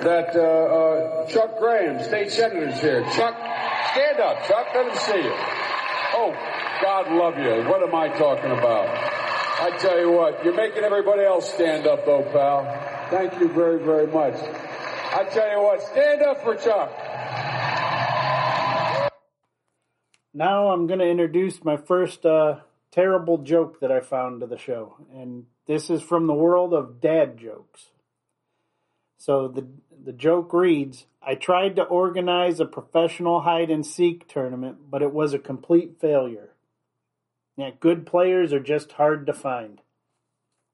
that 0.03 0.35
uh, 0.35 0.41
uh, 0.41 1.27
Chuck 1.27 1.57
Graham, 1.59 2.03
state 2.03 2.29
senator, 2.29 2.67
is 2.67 2.79
here. 2.81 3.03
Chuck, 3.15 3.35
stand 3.93 4.19
up, 4.19 4.45
Chuck. 4.47 4.67
Let 4.75 4.87
him 4.87 4.97
see 4.97 5.23
you. 5.23 5.33
Oh, 6.13 6.33
God 6.83 7.11
love 7.11 7.37
you. 7.37 7.69
What 7.69 7.81
am 7.81 7.95
I 7.95 8.09
talking 8.09 8.51
about? 8.51 9.14
I 9.65 9.75
tell 9.77 9.99
you 9.99 10.11
what, 10.11 10.45
you're 10.45 10.53
making 10.53 10.83
everybody 10.83 11.23
else 11.23 11.51
stand 11.51 11.87
up, 11.87 12.05
though, 12.05 12.21
pal. 12.21 13.07
Thank 13.09 13.39
you 13.39 13.47
very, 13.47 13.83
very 13.83 14.05
much. 14.05 14.35
I 14.35 15.23
tell 15.23 15.49
you 15.49 15.59
what, 15.59 15.81
stand 15.81 16.21
up 16.21 16.43
for 16.43 16.55
Chuck. 16.55 16.91
Now 20.35 20.69
I'm 20.69 20.85
going 20.85 20.99
to 20.99 21.07
introduce 21.07 21.63
my 21.63 21.77
first 21.77 22.27
uh, 22.27 22.57
terrible 22.91 23.39
joke 23.39 23.79
that 23.79 23.91
I 23.91 24.01
found 24.01 24.41
to 24.41 24.45
the 24.45 24.59
show, 24.59 24.97
and 25.11 25.45
this 25.65 25.89
is 25.89 26.03
from 26.03 26.27
the 26.27 26.35
world 26.35 26.71
of 26.71 27.01
dad 27.01 27.39
jokes. 27.39 27.87
So 29.17 29.47
the 29.47 29.65
the 30.03 30.13
joke 30.13 30.53
reads: 30.53 31.07
I 31.23 31.33
tried 31.33 31.77
to 31.77 31.83
organize 31.83 32.59
a 32.59 32.65
professional 32.65 33.41
hide 33.41 33.71
and 33.71 33.83
seek 33.83 34.27
tournament, 34.27 34.91
but 34.91 35.01
it 35.01 35.11
was 35.11 35.33
a 35.33 35.39
complete 35.39 35.99
failure. 35.99 36.51
Yeah, 37.57 37.71
good 37.79 38.05
players 38.05 38.51
are 38.51 38.59
just 38.59 38.93
hard 38.93 39.27
to 39.27 39.33
find. 39.33 39.81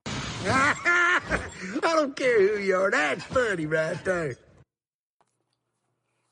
I 0.05 1.79
don't 1.81 2.15
care 2.15 2.39
who 2.39 2.61
you 2.61 2.75
are. 2.75 2.89
That's 2.89 3.23
funny 3.23 3.67
right 3.67 4.03
there. 4.03 4.35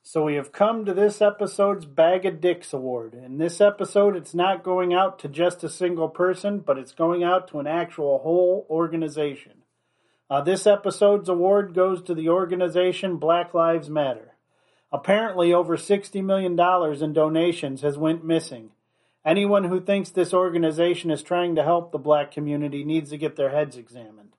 So 0.01 0.23
we 0.23 0.33
have 0.35 0.51
come 0.51 0.85
to 0.85 0.93
this 0.95 1.21
episode's 1.21 1.85
Bag 1.85 2.25
of 2.25 2.41
Dicks 2.41 2.73
Award. 2.73 3.13
In 3.13 3.37
this 3.37 3.61
episode, 3.61 4.15
it's 4.15 4.33
not 4.33 4.63
going 4.63 4.91
out 4.91 5.19
to 5.19 5.27
just 5.27 5.63
a 5.63 5.69
single 5.69 6.09
person, 6.09 6.61
but 6.61 6.79
it's 6.79 6.93
going 6.93 7.23
out 7.23 7.47
to 7.49 7.59
an 7.59 7.67
actual 7.67 8.17
whole 8.17 8.65
organization. 8.71 9.61
Uh, 10.27 10.41
this 10.41 10.65
episode's 10.65 11.29
award 11.29 11.75
goes 11.75 12.01
to 12.01 12.15
the 12.15 12.29
organization 12.29 13.17
Black 13.17 13.53
Lives 13.53 13.87
Matter. 13.87 14.33
Apparently, 14.91 15.53
over 15.53 15.77
$60 15.77 16.23
million 16.23 16.59
in 17.03 17.13
donations 17.13 17.81
has 17.81 17.95
went 17.95 18.25
missing. 18.25 18.71
Anyone 19.25 19.65
who 19.65 19.81
thinks 19.81 20.09
this 20.09 20.33
organization 20.33 21.11
is 21.11 21.21
trying 21.21 21.55
to 21.55 21.63
help 21.63 21.91
the 21.91 21.97
black 21.97 22.31
community 22.31 22.83
needs 22.83 23.09
to 23.09 23.17
get 23.17 23.35
their 23.35 23.49
heads 23.49 23.75
examined. 23.75 24.35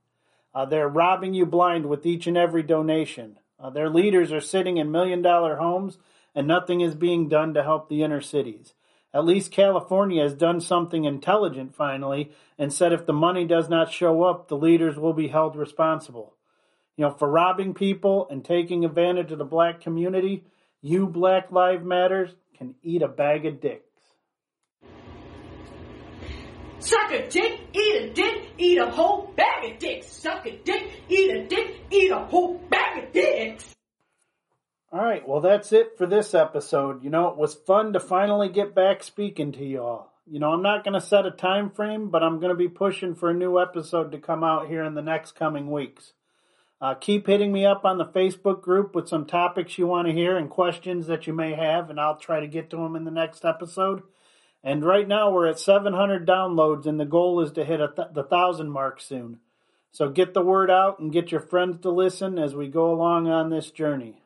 Uh, 0.54 0.64
they're 0.64 0.88
robbing 0.88 1.34
you 1.34 1.46
blind 1.46 1.86
with 1.86 2.06
each 2.06 2.26
and 2.26 2.36
every 2.36 2.62
donation. 2.62 3.38
Uh, 3.58 3.70
their 3.70 3.90
leaders 3.90 4.32
are 4.32 4.40
sitting 4.40 4.78
in 4.78 4.90
million 4.90 5.20
dollar 5.20 5.56
homes 5.56 5.98
and 6.34 6.46
nothing 6.46 6.80
is 6.80 6.94
being 6.94 7.28
done 7.28 7.52
to 7.54 7.62
help 7.62 7.88
the 7.88 8.02
inner 8.02 8.20
cities. 8.20 8.74
At 9.12 9.24
least 9.24 9.52
California 9.52 10.22
has 10.22 10.34
done 10.34 10.60
something 10.60 11.04
intelligent 11.04 11.74
finally 11.74 12.30
and 12.56 12.72
said 12.72 12.92
if 12.92 13.06
the 13.06 13.12
money 13.12 13.44
does 13.44 13.68
not 13.68 13.92
show 13.92 14.22
up, 14.22 14.48
the 14.48 14.56
leaders 14.56 14.96
will 14.96 15.12
be 15.12 15.28
held 15.28 15.56
responsible. 15.56 16.36
You 16.96 17.06
know, 17.06 17.10
for 17.10 17.28
robbing 17.28 17.74
people 17.74 18.28
and 18.30 18.44
taking 18.44 18.84
advantage 18.84 19.32
of 19.32 19.38
the 19.38 19.44
black 19.44 19.80
community, 19.80 20.44
you 20.80 21.06
Black 21.06 21.50
Lives 21.50 21.84
Matters 21.84 22.30
can 22.56 22.76
eat 22.82 23.02
a 23.02 23.08
bag 23.08 23.46
of 23.46 23.60
dicks. 23.60 23.89
Suck 26.80 27.12
a 27.12 27.28
dick, 27.28 27.60
eat 27.74 28.02
a 28.02 28.10
dick, 28.14 28.52
eat 28.56 28.78
a 28.78 28.90
whole 28.90 29.32
bag 29.36 29.72
of 29.72 29.78
dicks. 29.78 30.06
Suck 30.06 30.46
a 30.46 30.56
dick, 30.56 30.90
eat 31.08 31.30
a 31.30 31.46
dick, 31.46 31.76
eat 31.90 32.10
a 32.10 32.18
whole 32.18 32.54
bag 32.54 33.04
of 33.04 33.12
dicks. 33.12 33.74
All 34.90 35.04
right, 35.04 35.26
well, 35.26 35.40
that's 35.40 35.72
it 35.72 35.98
for 35.98 36.06
this 36.06 36.34
episode. 36.34 37.04
You 37.04 37.10
know, 37.10 37.28
it 37.28 37.36
was 37.36 37.54
fun 37.54 37.92
to 37.92 38.00
finally 38.00 38.48
get 38.48 38.74
back 38.74 39.02
speaking 39.02 39.52
to 39.52 39.64
you 39.64 39.82
all. 39.82 40.12
You 40.26 40.40
know, 40.40 40.52
I'm 40.52 40.62
not 40.62 40.82
going 40.82 40.94
to 40.94 41.06
set 41.06 41.26
a 41.26 41.30
time 41.30 41.70
frame, 41.70 42.08
but 42.08 42.22
I'm 42.22 42.40
going 42.40 42.50
to 42.50 42.58
be 42.58 42.68
pushing 42.68 43.14
for 43.14 43.30
a 43.30 43.34
new 43.34 43.60
episode 43.60 44.12
to 44.12 44.18
come 44.18 44.42
out 44.42 44.68
here 44.68 44.82
in 44.82 44.94
the 44.94 45.02
next 45.02 45.32
coming 45.36 45.70
weeks. 45.70 46.12
Uh, 46.80 46.94
keep 46.94 47.26
hitting 47.26 47.52
me 47.52 47.66
up 47.66 47.84
on 47.84 47.98
the 47.98 48.06
Facebook 48.06 48.62
group 48.62 48.94
with 48.94 49.06
some 49.06 49.26
topics 49.26 49.76
you 49.76 49.86
want 49.86 50.08
to 50.08 50.14
hear 50.14 50.36
and 50.38 50.48
questions 50.48 51.08
that 51.08 51.26
you 51.26 51.34
may 51.34 51.52
have, 51.52 51.90
and 51.90 52.00
I'll 52.00 52.16
try 52.16 52.40
to 52.40 52.46
get 52.46 52.70
to 52.70 52.76
them 52.76 52.96
in 52.96 53.04
the 53.04 53.10
next 53.10 53.44
episode. 53.44 54.02
And 54.62 54.84
right 54.84 55.08
now 55.08 55.30
we're 55.30 55.46
at 55.46 55.58
700 55.58 56.26
downloads, 56.26 56.86
and 56.86 57.00
the 57.00 57.06
goal 57.06 57.40
is 57.40 57.52
to 57.52 57.64
hit 57.64 57.80
th- 57.96 58.08
the 58.12 58.22
thousand 58.22 58.70
mark 58.70 59.00
soon. 59.00 59.38
So 59.92 60.08
get 60.08 60.34
the 60.34 60.42
word 60.42 60.70
out 60.70 60.98
and 60.98 61.12
get 61.12 61.32
your 61.32 61.40
friends 61.40 61.80
to 61.82 61.90
listen 61.90 62.38
as 62.38 62.54
we 62.54 62.68
go 62.68 62.92
along 62.92 63.28
on 63.28 63.50
this 63.50 63.70
journey. 63.70 64.22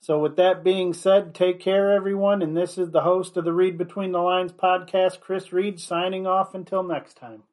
So, 0.00 0.18
with 0.18 0.34
that 0.34 0.64
being 0.64 0.92
said, 0.94 1.32
take 1.32 1.60
care, 1.60 1.92
everyone. 1.92 2.42
And 2.42 2.56
this 2.56 2.76
is 2.76 2.90
the 2.90 3.02
host 3.02 3.36
of 3.36 3.44
the 3.44 3.52
Read 3.52 3.78
Between 3.78 4.10
the 4.10 4.18
Lines 4.18 4.50
podcast, 4.50 5.20
Chris 5.20 5.52
Reed, 5.52 5.78
signing 5.78 6.26
off 6.26 6.56
until 6.56 6.82
next 6.82 7.16
time. 7.16 7.44